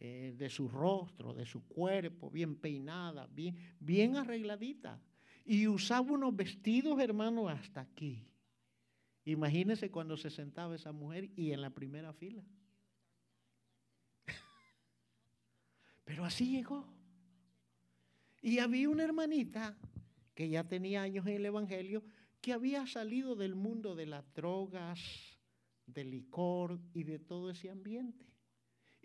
eh, 0.00 0.32
de 0.36 0.48
su 0.48 0.68
rostro, 0.68 1.34
de 1.34 1.44
su 1.44 1.66
cuerpo, 1.66 2.30
bien 2.30 2.54
peinada, 2.54 3.26
bien, 3.26 3.56
bien 3.80 4.16
arregladita. 4.16 5.02
Y 5.44 5.66
usaba 5.66 6.12
unos 6.12 6.36
vestidos, 6.36 7.00
hermano, 7.00 7.48
hasta 7.48 7.80
aquí. 7.80 8.24
Imagínese 9.24 9.90
cuando 9.90 10.16
se 10.16 10.30
sentaba 10.30 10.76
esa 10.76 10.92
mujer 10.92 11.30
y 11.34 11.50
en 11.50 11.62
la 11.62 11.70
primera 11.70 12.12
fila. 12.12 12.44
Pero 16.04 16.24
así 16.24 16.52
llegó. 16.52 16.86
Y 18.40 18.60
había 18.60 18.88
una 18.88 19.02
hermanita 19.02 19.76
que 20.32 20.48
ya 20.48 20.62
tenía 20.62 21.02
años 21.02 21.26
en 21.26 21.34
el 21.34 21.46
Evangelio, 21.46 22.04
que 22.40 22.52
había 22.52 22.86
salido 22.86 23.34
del 23.34 23.56
mundo 23.56 23.96
de 23.96 24.06
las 24.06 24.32
drogas, 24.32 25.00
del 25.86 26.12
licor 26.12 26.78
y 26.94 27.02
de 27.02 27.18
todo 27.18 27.50
ese 27.50 27.68
ambiente 27.68 28.27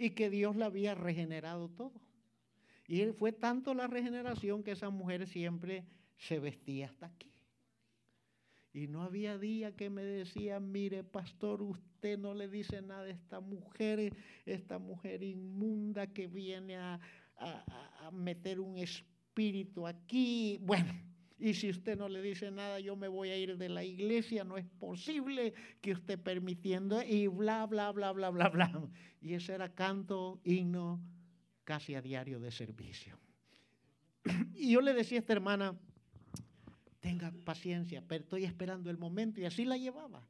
y 0.04 0.10
que 0.12 0.30
Dios 0.30 0.58
la 0.58 0.66
había 0.66 0.95
regenerado 0.95 1.70
todo. 1.70 1.93
Y 2.88 3.06
fue 3.14 3.32
tanto 3.32 3.74
la 3.74 3.88
regeneración 3.88 4.62
que 4.62 4.72
esa 4.72 4.89
mujer 4.89 5.28
siempre 5.28 5.86
se 6.18 6.39
vestía 6.39 6.88
hasta 6.88 7.06
aquí. 7.06 7.32
Y 8.74 8.88
no 8.88 9.04
había 9.04 9.38
día 9.38 9.76
que 9.76 9.89
me 9.89 10.04
decía, 10.04 10.60
mire 10.60 11.06
pastor, 11.06 11.62
usted 11.62 12.18
no 12.20 12.34
le 12.34 12.49
dice 12.49 12.82
nada 12.82 13.04
a 13.04 13.10
esta 13.10 13.39
mujer, 13.39 14.14
esta 14.45 14.78
mujer 14.78 15.24
inmunda 15.24 16.08
que 16.08 16.28
viene 16.28 16.76
a, 16.76 16.99
a 17.38 18.12
meter 18.12 18.60
un 18.60 18.78
espíritu 18.78 19.88
aquí. 19.88 20.60
Bueno, 20.64 20.93
y 21.44 21.56
si 21.56 21.70
usted 21.70 21.98
no 21.98 22.08
le 22.08 22.22
dice 22.22 22.52
nada, 22.52 22.80
yo 22.80 22.96
me 22.96 23.10
voy 23.10 23.28
a 23.28 23.38
ir 23.38 23.58
de 23.58 23.68
la 23.68 23.84
iglesia, 23.84 24.46
no 24.46 24.56
es 24.56 24.66
posible 24.66 25.54
que 25.82 25.91
usted 25.91 26.18
permitiendo 26.18 27.04
y 27.04 27.28
bla, 27.28 27.66
bla, 27.66 27.91
bla, 27.91 28.14
bla, 28.14 28.30
bla, 28.30 28.48
bla. 28.48 28.89
Y 29.20 29.34
ese 29.34 29.52
era 29.52 29.68
canto, 29.68 30.39
himno, 30.46 31.02
casi 31.66 31.96
a 31.96 32.02
diario 32.02 32.39
de 32.39 32.50
servicio. 32.50 33.20
Y 34.56 34.72
yo 34.72 34.80
le 34.80 34.94
decía 34.94 35.18
a 35.18 35.20
esta 35.20 35.34
hermana, 35.34 35.78
tenga 37.02 37.34
paciencia, 37.44 38.02
pero 38.08 38.24
estoy 38.24 38.46
esperando 38.46 38.89
el 38.89 38.98
momento 38.98 39.41
y 39.41 39.46
así 39.46 39.66
la 39.66 39.76
llevaba. 39.76 40.26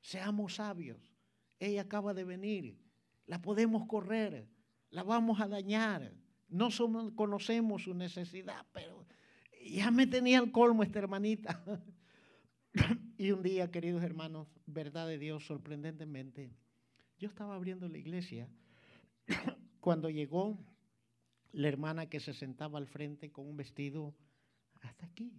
Seamos 0.00 0.54
sabios. 0.54 1.14
Ella 1.58 1.82
acaba 1.82 2.14
de 2.14 2.24
venir, 2.24 2.78
la 3.26 3.42
podemos 3.42 3.86
correr, 3.86 4.48
la 4.88 5.02
vamos 5.02 5.42
a 5.42 5.46
dañar. 5.46 6.14
No 6.48 6.70
somos, 6.70 7.12
conocemos 7.12 7.82
su 7.82 7.92
necesidad, 7.92 8.64
pero 8.72 9.03
ya 9.64 9.90
me 9.90 10.06
tenía 10.06 10.38
el 10.38 10.52
colmo 10.52 10.82
esta 10.82 10.98
hermanita. 10.98 11.62
y 13.18 13.30
un 13.30 13.42
día, 13.42 13.70
queridos 13.70 14.02
hermanos, 14.02 14.48
verdad 14.66 15.08
de 15.08 15.18
Dios, 15.18 15.46
sorprendentemente, 15.46 16.50
yo 17.18 17.28
estaba 17.28 17.54
abriendo 17.54 17.88
la 17.88 17.98
iglesia. 17.98 18.48
Cuando 19.80 20.10
llegó 20.10 20.58
la 21.52 21.68
hermana 21.68 22.08
que 22.08 22.20
se 22.20 22.34
sentaba 22.34 22.78
al 22.78 22.86
frente 22.86 23.30
con 23.30 23.48
un 23.48 23.56
vestido 23.56 24.14
hasta 24.82 25.06
aquí, 25.06 25.32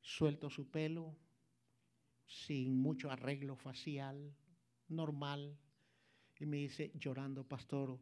suelto 0.00 0.48
su 0.48 0.70
pelo, 0.70 1.16
sin 2.26 2.76
mucho 2.76 3.10
arreglo 3.10 3.56
facial, 3.56 4.34
normal, 4.88 5.58
y 6.38 6.46
me 6.46 6.58
dice, 6.58 6.92
llorando, 6.94 7.44
pastor, 7.44 7.98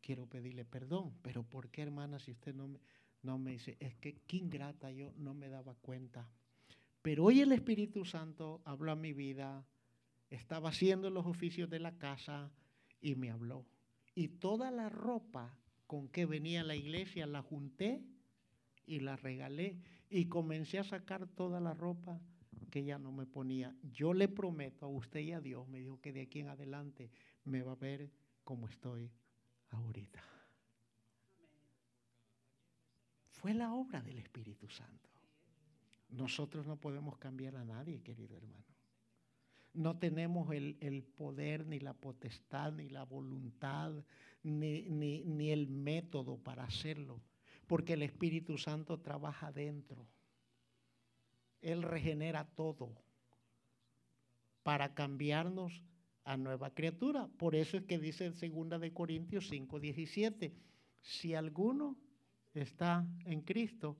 quiero 0.00 0.26
pedirle 0.28 0.64
perdón, 0.64 1.18
pero 1.22 1.42
¿por 1.42 1.70
qué 1.70 1.82
hermana 1.82 2.18
si 2.18 2.32
usted 2.32 2.54
no 2.54 2.68
me... 2.68 2.80
No 3.26 3.38
me 3.38 3.50
dice, 3.50 3.76
es 3.80 3.96
que 3.96 4.20
qué 4.28 4.36
ingrata 4.36 4.92
yo 4.92 5.12
no 5.16 5.34
me 5.34 5.48
daba 5.48 5.74
cuenta. 5.74 6.30
Pero 7.02 7.24
hoy 7.24 7.40
el 7.40 7.50
Espíritu 7.50 8.04
Santo 8.04 8.62
habló 8.64 8.92
a 8.92 8.94
mi 8.94 9.12
vida, 9.12 9.66
estaba 10.30 10.68
haciendo 10.68 11.10
los 11.10 11.26
oficios 11.26 11.68
de 11.68 11.80
la 11.80 11.98
casa 11.98 12.52
y 13.00 13.16
me 13.16 13.32
habló. 13.32 13.66
Y 14.14 14.28
toda 14.28 14.70
la 14.70 14.88
ropa 14.88 15.58
con 15.88 16.08
que 16.08 16.24
venía 16.24 16.60
a 16.60 16.64
la 16.64 16.76
iglesia 16.76 17.26
la 17.26 17.42
junté 17.42 18.00
y 18.86 19.00
la 19.00 19.16
regalé 19.16 19.76
y 20.08 20.26
comencé 20.26 20.78
a 20.78 20.84
sacar 20.84 21.26
toda 21.26 21.58
la 21.58 21.74
ropa 21.74 22.20
que 22.70 22.84
ya 22.84 22.96
no 22.96 23.10
me 23.10 23.26
ponía. 23.26 23.74
Yo 23.92 24.14
le 24.14 24.28
prometo 24.28 24.86
a 24.86 24.88
usted 24.88 25.18
y 25.18 25.32
a 25.32 25.40
Dios, 25.40 25.66
me 25.66 25.80
dijo 25.80 26.00
que 26.00 26.12
de 26.12 26.22
aquí 26.22 26.38
en 26.38 26.48
adelante 26.48 27.10
me 27.42 27.62
va 27.62 27.72
a 27.72 27.74
ver 27.74 28.08
como 28.44 28.68
estoy 28.68 29.10
ahorita. 29.70 30.35
Fue 33.46 33.54
la 33.54 33.72
obra 33.72 34.02
del 34.02 34.18
Espíritu 34.18 34.68
Santo. 34.68 35.08
Nosotros 36.08 36.66
no 36.66 36.80
podemos 36.80 37.16
cambiar 37.16 37.54
a 37.54 37.64
nadie, 37.64 38.02
querido 38.02 38.36
hermano. 38.36 38.64
no 39.72 39.96
tenemos 39.98 40.52
el, 40.52 40.76
el, 40.80 41.04
poder, 41.04 41.64
ni 41.64 41.78
la 41.78 41.92
potestad, 41.92 42.72
ni 42.72 42.88
la 42.88 43.04
voluntad, 43.04 43.92
ni, 44.42 44.82
ni, 44.90 45.22
ni 45.22 45.52
el 45.52 45.68
método 45.68 46.38
para 46.38 46.64
hacerlo, 46.64 47.20
porque 47.68 47.92
el 47.92 48.02
Espíritu 48.02 48.58
Santo 48.58 48.98
trabaja 48.98 49.52
dentro. 49.52 50.08
Él 51.62 51.84
regenera 51.84 52.48
todo 52.56 52.96
para 54.64 54.92
cambiarnos 54.92 55.84
a 56.24 56.36
nueva 56.36 56.70
criatura. 56.70 57.28
Por 57.38 57.54
eso 57.54 57.76
es 57.76 57.84
que 57.84 58.00
dice 58.00 58.26
en 58.26 58.68
2 58.68 58.80
de 58.80 58.92
Corintios 58.92 59.46
5, 59.50 59.78
17, 59.78 60.52
si 61.00 61.34
alguno 61.34 61.96
está 62.62 63.06
en 63.24 63.42
Cristo, 63.42 63.96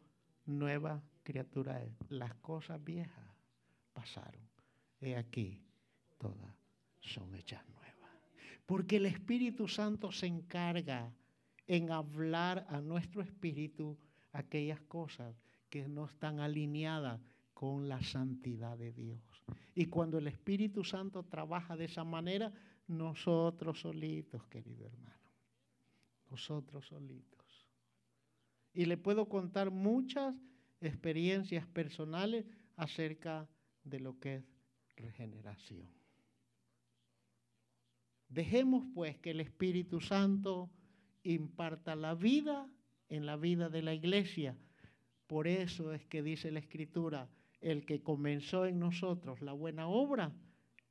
nueva 0.46 1.02
criatura 1.22 1.82
es. 1.82 1.92
Las 2.08 2.34
cosas 2.36 2.82
viejas 2.82 3.26
pasaron. 3.92 4.42
He 5.00 5.16
aquí, 5.16 5.60
todas 6.18 6.54
son 7.00 7.34
hechas 7.34 7.66
nuevas. 7.68 7.86
Porque 8.64 8.96
el 8.96 9.06
Espíritu 9.06 9.68
Santo 9.68 10.10
se 10.10 10.26
encarga 10.26 11.12
en 11.66 11.90
hablar 11.90 12.66
a 12.68 12.80
nuestro 12.80 13.22
espíritu 13.22 13.98
aquellas 14.32 14.80
cosas 14.82 15.34
que 15.68 15.88
no 15.88 16.06
están 16.06 16.40
alineadas 16.40 17.20
con 17.54 17.88
la 17.88 18.02
santidad 18.02 18.76
de 18.76 18.92
Dios. 18.92 19.20
Y 19.74 19.86
cuando 19.86 20.18
el 20.18 20.26
Espíritu 20.26 20.84
Santo 20.84 21.24
trabaja 21.24 21.76
de 21.76 21.86
esa 21.86 22.04
manera, 22.04 22.52
nosotros 22.88 23.80
solitos, 23.80 24.46
querido 24.46 24.86
hermano, 24.86 25.16
nosotros 26.30 26.86
solitos. 26.86 27.35
Y 28.76 28.84
le 28.84 28.98
puedo 28.98 29.26
contar 29.26 29.70
muchas 29.70 30.36
experiencias 30.82 31.66
personales 31.66 32.44
acerca 32.76 33.48
de 33.82 34.00
lo 34.00 34.20
que 34.20 34.36
es 34.36 34.44
regeneración. 34.96 35.88
Dejemos 38.28 38.84
pues 38.94 39.16
que 39.16 39.30
el 39.30 39.40
Espíritu 39.40 40.02
Santo 40.02 40.70
imparta 41.22 41.96
la 41.96 42.14
vida 42.14 42.68
en 43.08 43.24
la 43.24 43.36
vida 43.36 43.70
de 43.70 43.80
la 43.80 43.94
iglesia. 43.94 44.58
Por 45.26 45.48
eso 45.48 45.94
es 45.94 46.04
que 46.04 46.22
dice 46.22 46.50
la 46.50 46.58
Escritura, 46.58 47.30
el 47.62 47.86
que 47.86 48.02
comenzó 48.02 48.66
en 48.66 48.78
nosotros 48.78 49.40
la 49.40 49.54
buena 49.54 49.88
obra, 49.88 50.34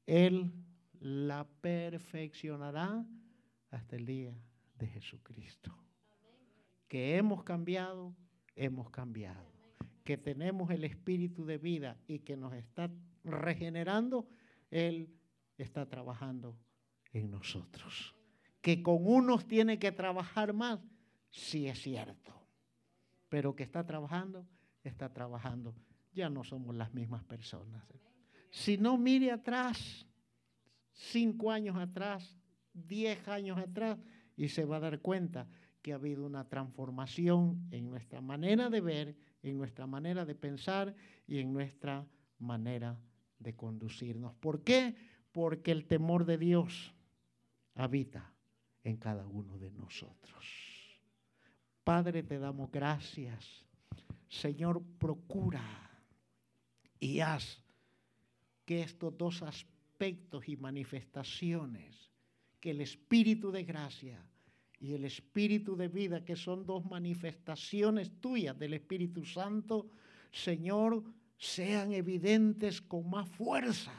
Él 0.08 0.52
la 1.00 1.48
perfeccionará 1.62 3.06
hasta 3.70 3.96
el 3.96 4.08
día 4.08 4.36
de 4.80 4.88
Jesucristo. 4.88 5.85
Que 6.88 7.18
hemos 7.18 7.44
cambiado, 7.44 8.16
hemos 8.56 8.90
cambiado. 8.90 9.52
Que 10.04 10.18
tenemos 10.18 10.70
el 10.72 10.84
espíritu 10.84 11.46
de 11.46 11.58
vida 11.58 11.98
y 12.08 12.20
que 12.20 12.38
nos 12.38 12.54
está 12.54 12.92
regenerando, 13.24 14.28
Él 14.70 15.10
está 15.58 15.88
trabajando 15.88 16.58
en 17.12 17.32
nosotros. 17.32 18.16
Que 18.62 18.84
con 18.84 19.06
unos 19.06 19.48
tiene 19.48 19.80
que 19.80 19.92
trabajar 19.92 20.54
más, 20.54 20.80
sí 21.32 21.68
es 21.68 21.82
cierto. 21.82 22.34
Pero 23.30 23.56
que 23.56 23.64
está 23.64 23.86
trabajando, 23.86 24.48
está 24.84 25.12
trabajando 25.12 25.76
ya 26.16 26.30
no 26.30 26.44
somos 26.44 26.74
las 26.76 26.94
mismas 26.94 27.24
personas. 27.26 27.84
Si 28.50 28.78
no 28.78 28.98
mire 28.98 29.32
atrás, 29.32 30.08
cinco 30.94 31.52
años 31.52 31.76
atrás, 31.78 32.38
diez 32.74 33.28
años 33.28 33.60
atrás, 33.60 34.00
y 34.38 34.48
se 34.48 34.66
va 34.66 34.78
a 34.78 34.80
dar 34.80 35.02
cuenta 35.02 35.48
que 35.86 35.94
ha 35.94 35.98
habido 35.98 36.26
una 36.26 36.50
transformación 36.50 37.68
en 37.70 37.92
nuestra 37.92 38.20
manera 38.20 38.72
de 38.72 38.82
ver, 38.82 39.16
en 39.44 39.56
nuestra 39.56 39.86
manera 39.86 40.26
de 40.26 40.34
pensar 40.34 40.96
y 41.28 41.38
en 41.38 41.54
nuestra 41.54 42.08
manera 42.40 43.00
de 43.38 43.56
conducirnos. 43.56 44.34
¿Por 44.34 44.64
qué? 44.64 44.96
Porque 45.32 45.72
el 45.72 45.86
temor 45.86 46.26
de 46.26 46.40
Dios 46.40 46.92
habita 47.76 48.34
en 48.84 48.98
cada 48.98 49.28
uno 49.28 49.60
de 49.60 49.70
nosotros. 49.70 51.00
Padre, 51.84 52.24
te 52.24 52.40
damos 52.40 52.72
gracias. 52.72 53.46
Señor, 54.28 54.82
procura 54.98 55.62
y 57.00 57.20
haz 57.20 57.62
que 58.66 58.82
estos 58.82 59.16
dos 59.16 59.44
aspectos 59.44 60.50
y 60.50 60.58
manifestaciones, 60.58 62.10
que 62.60 62.72
el 62.72 62.82
espíritu 62.82 63.52
de 63.52 63.64
gracia 63.66 64.26
y 64.80 64.94
el 64.94 65.06
espíritu 65.06 65.76
de 65.76 65.88
vida, 65.88 66.24
que 66.24 66.36
son 66.36 66.66
dos 66.66 66.86
manifestaciones 66.86 68.12
tuyas 68.20 68.58
del 68.58 68.74
Espíritu 68.74 69.26
Santo, 69.26 69.90
Señor, 70.32 71.04
sean 71.38 71.94
evidentes 71.94 72.82
con 72.82 73.10
más 73.10 73.28
fuerza 73.30 73.94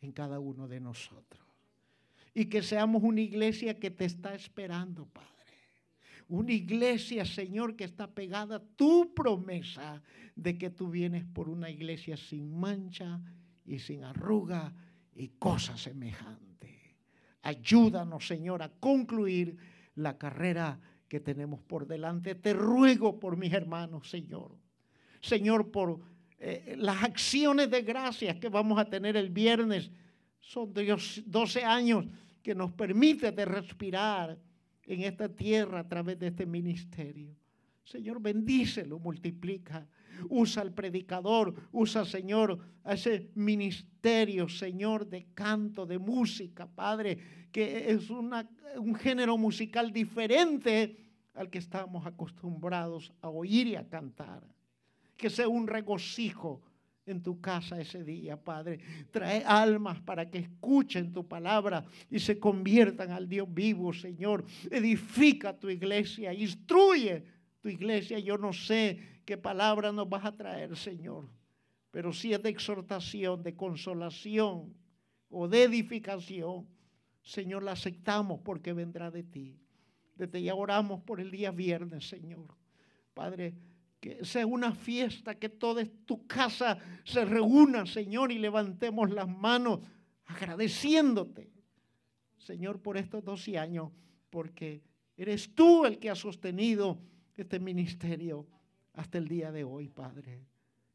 en 0.00 0.12
cada 0.12 0.38
uno 0.38 0.68
de 0.68 0.80
nosotros. 0.80 1.42
Y 2.32 2.46
que 2.46 2.62
seamos 2.62 3.02
una 3.02 3.20
iglesia 3.20 3.78
que 3.78 3.90
te 3.90 4.04
está 4.04 4.34
esperando, 4.34 5.06
Padre. 5.06 5.30
Una 6.28 6.52
iglesia, 6.52 7.24
Señor, 7.24 7.76
que 7.76 7.84
está 7.84 8.12
pegada 8.12 8.56
a 8.56 8.62
tu 8.76 9.14
promesa 9.14 10.02
de 10.34 10.56
que 10.56 10.70
tú 10.70 10.90
vienes 10.90 11.24
por 11.24 11.48
una 11.48 11.70
iglesia 11.70 12.16
sin 12.16 12.58
mancha 12.58 13.20
y 13.64 13.78
sin 13.78 14.04
arruga 14.04 14.72
y 15.14 15.28
cosa 15.38 15.76
semejante. 15.76 16.96
Ayúdanos, 17.42 18.26
Señor, 18.26 18.62
a 18.62 18.70
concluir 18.70 19.56
la 19.96 20.18
carrera 20.18 20.80
que 21.08 21.20
tenemos 21.20 21.60
por 21.62 21.86
delante. 21.86 22.34
Te 22.34 22.52
ruego 22.52 23.18
por 23.18 23.36
mis 23.36 23.52
hermanos, 23.52 24.08
Señor. 24.10 24.56
Señor, 25.20 25.70
por 25.70 26.00
eh, 26.38 26.74
las 26.78 27.02
acciones 27.02 27.70
de 27.70 27.82
gracias 27.82 28.36
que 28.36 28.48
vamos 28.48 28.78
a 28.78 28.84
tener 28.84 29.16
el 29.16 29.30
viernes. 29.30 29.90
Son 30.40 30.72
Dios 30.72 31.22
12 31.24 31.64
años 31.64 32.06
que 32.42 32.54
nos 32.54 32.72
permite 32.72 33.32
de 33.32 33.44
respirar 33.44 34.38
en 34.84 35.02
esta 35.02 35.28
tierra 35.28 35.80
a 35.80 35.88
través 35.88 36.18
de 36.18 36.26
este 36.26 36.44
ministerio. 36.44 37.34
Señor, 37.84 38.20
bendícelo, 38.20 38.98
multiplica. 38.98 39.86
Usa 40.28 40.62
al 40.62 40.72
predicador, 40.72 41.54
usa, 41.72 42.04
Señor, 42.04 42.58
a 42.84 42.94
ese 42.94 43.30
ministerio, 43.34 44.48
Señor, 44.48 45.06
de 45.08 45.26
canto, 45.34 45.86
de 45.86 45.98
música, 45.98 46.66
Padre, 46.66 47.18
que 47.50 47.90
es 47.90 48.10
un 48.10 48.94
género 48.96 49.38
musical 49.38 49.92
diferente 49.92 50.96
al 51.34 51.50
que 51.50 51.58
estamos 51.58 52.06
acostumbrados 52.06 53.12
a 53.20 53.28
oír 53.28 53.66
y 53.68 53.76
a 53.76 53.88
cantar. 53.88 54.42
Que 55.16 55.30
sea 55.30 55.48
un 55.48 55.66
regocijo 55.66 56.62
en 57.06 57.22
tu 57.22 57.40
casa 57.40 57.80
ese 57.80 58.02
día, 58.02 58.36
Padre. 58.36 58.80
Trae 59.10 59.44
almas 59.44 60.00
para 60.00 60.30
que 60.30 60.38
escuchen 60.38 61.12
tu 61.12 61.26
palabra 61.26 61.84
y 62.10 62.18
se 62.18 62.38
conviertan 62.38 63.10
al 63.10 63.28
Dios 63.28 63.52
vivo, 63.52 63.92
Señor. 63.92 64.44
Edifica 64.70 65.58
tu 65.58 65.68
iglesia, 65.68 66.32
instruye 66.32 67.24
tu 67.64 67.70
iglesia. 67.70 68.18
Yo 68.18 68.36
no 68.36 68.52
sé 68.52 68.98
qué 69.24 69.38
palabra 69.38 69.90
nos 69.90 70.06
vas 70.06 70.26
a 70.26 70.36
traer, 70.36 70.76
Señor, 70.76 71.26
pero 71.90 72.12
si 72.12 72.34
es 72.34 72.42
de 72.42 72.50
exhortación, 72.50 73.42
de 73.42 73.56
consolación 73.56 74.74
o 75.30 75.48
de 75.48 75.62
edificación, 75.62 76.68
Señor, 77.22 77.62
la 77.62 77.72
aceptamos 77.72 78.40
porque 78.44 78.74
vendrá 78.74 79.10
de 79.10 79.22
ti. 79.22 79.58
Desde 80.14 80.42
ya 80.42 80.54
oramos 80.54 81.00
por 81.04 81.22
el 81.22 81.30
día 81.30 81.52
viernes, 81.52 82.06
Señor. 82.06 82.54
Padre, 83.14 83.54
que 83.98 84.22
sea 84.26 84.46
una 84.46 84.74
fiesta, 84.74 85.34
que 85.36 85.48
toda 85.48 85.86
tu 86.04 86.26
casa 86.26 86.76
se 87.02 87.24
reúna, 87.24 87.86
Señor, 87.86 88.30
y 88.30 88.38
levantemos 88.38 89.10
las 89.10 89.26
manos 89.26 89.80
agradeciéndote, 90.26 91.50
Señor, 92.36 92.82
por 92.82 92.98
estos 92.98 93.24
12 93.24 93.56
años, 93.56 93.90
porque 94.28 94.82
eres 95.16 95.54
tú 95.54 95.86
el 95.86 95.98
que 95.98 96.10
ha 96.10 96.14
sostenido 96.14 97.00
este 97.36 97.58
ministerio 97.58 98.46
hasta 98.92 99.18
el 99.18 99.28
día 99.28 99.50
de 99.52 99.64
hoy, 99.64 99.88
Padre. 99.88 100.46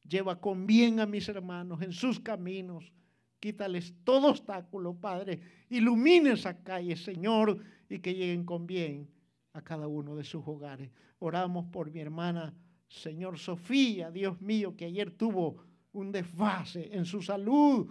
Lleva 0.07 0.39
con 0.39 0.65
bien 0.65 0.99
a 0.99 1.05
mis 1.05 1.27
hermanos 1.29 1.81
en 1.81 1.91
sus 1.91 2.19
caminos. 2.19 2.91
Quítales 3.39 3.93
todo 4.03 4.29
obstáculo, 4.29 4.93
Padre. 4.93 5.39
Ilumine 5.69 6.31
esa 6.31 6.63
calle, 6.63 6.95
Señor, 6.95 7.61
y 7.89 7.99
que 7.99 8.13
lleguen 8.13 8.45
con 8.45 8.65
bien 8.65 9.09
a 9.53 9.61
cada 9.61 9.87
uno 9.87 10.15
de 10.15 10.23
sus 10.23 10.43
hogares. 10.45 10.89
Oramos 11.19 11.65
por 11.67 11.91
mi 11.91 11.99
hermana 11.99 12.53
Señor 12.89 13.37
Sofía, 13.37 14.09
Dios 14.11 14.41
mío, 14.41 14.75
que 14.75 14.85
ayer 14.85 15.11
tuvo 15.11 15.63
un 15.93 16.11
desfase 16.11 16.89
en 16.95 17.05
su 17.05 17.21
salud, 17.21 17.87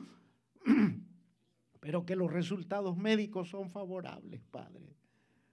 pero 1.81 2.05
que 2.05 2.17
los 2.17 2.33
resultados 2.33 2.97
médicos 2.97 3.49
son 3.49 3.71
favorables, 3.71 4.41
Padre. 4.51 4.97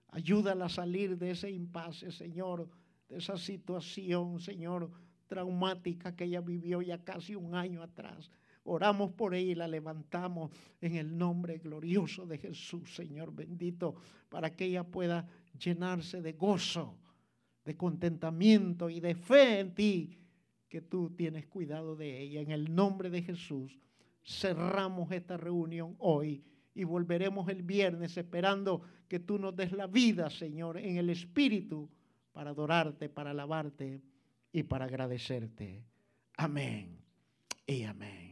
Ayúdala 0.09 0.65
a 0.65 0.69
salir 0.69 1.17
de 1.17 1.31
ese 1.31 1.51
impasse, 1.51 2.11
Señor, 2.11 2.69
de 3.09 3.17
esa 3.17 3.37
situación, 3.37 4.39
Señor, 4.39 4.89
traumática 5.27 6.15
que 6.15 6.25
ella 6.25 6.41
vivió 6.41 6.81
ya 6.81 7.03
casi 7.03 7.35
un 7.35 7.55
año 7.55 7.81
atrás. 7.81 8.31
Oramos 8.63 9.11
por 9.11 9.35
ella 9.35 9.51
y 9.51 9.55
la 9.55 9.67
levantamos 9.67 10.51
en 10.81 10.95
el 10.95 11.17
nombre 11.17 11.59
glorioso 11.59 12.25
de 12.25 12.37
Jesús, 12.37 12.95
Señor 12.95 13.33
bendito, 13.33 13.95
para 14.29 14.55
que 14.55 14.65
ella 14.65 14.83
pueda 14.83 15.27
llenarse 15.57 16.21
de 16.21 16.33
gozo 16.33 16.97
de 17.65 17.75
contentamiento 17.75 18.89
y 18.89 18.99
de 18.99 19.15
fe 19.15 19.59
en 19.59 19.73
ti, 19.73 20.19
que 20.69 20.81
tú 20.81 21.09
tienes 21.09 21.47
cuidado 21.47 21.95
de 21.95 22.21
ella. 22.21 22.41
En 22.41 22.51
el 22.51 22.73
nombre 22.73 23.09
de 23.09 23.23
Jesús, 23.23 23.77
cerramos 24.23 25.11
esta 25.11 25.35
reunión 25.35 25.95
hoy 25.99 26.43
y 26.75 26.83
volveremos 26.83 27.49
el 27.49 27.63
viernes 27.63 28.17
esperando 28.17 28.81
que 29.07 29.19
tú 29.19 29.39
nos 29.39 29.55
des 29.55 29.71
la 29.71 29.87
vida, 29.87 30.29
Señor, 30.29 30.77
en 30.77 30.97
el 30.97 31.09
Espíritu 31.09 31.89
para 32.35 32.49
adorarte, 32.49 33.07
para 33.07 33.31
alabarte 33.31 34.01
y 34.51 34.63
para 34.63 34.85
agradecerte. 34.85 35.85
Amén 36.35 36.99
y 37.65 37.83
amén. 37.83 38.24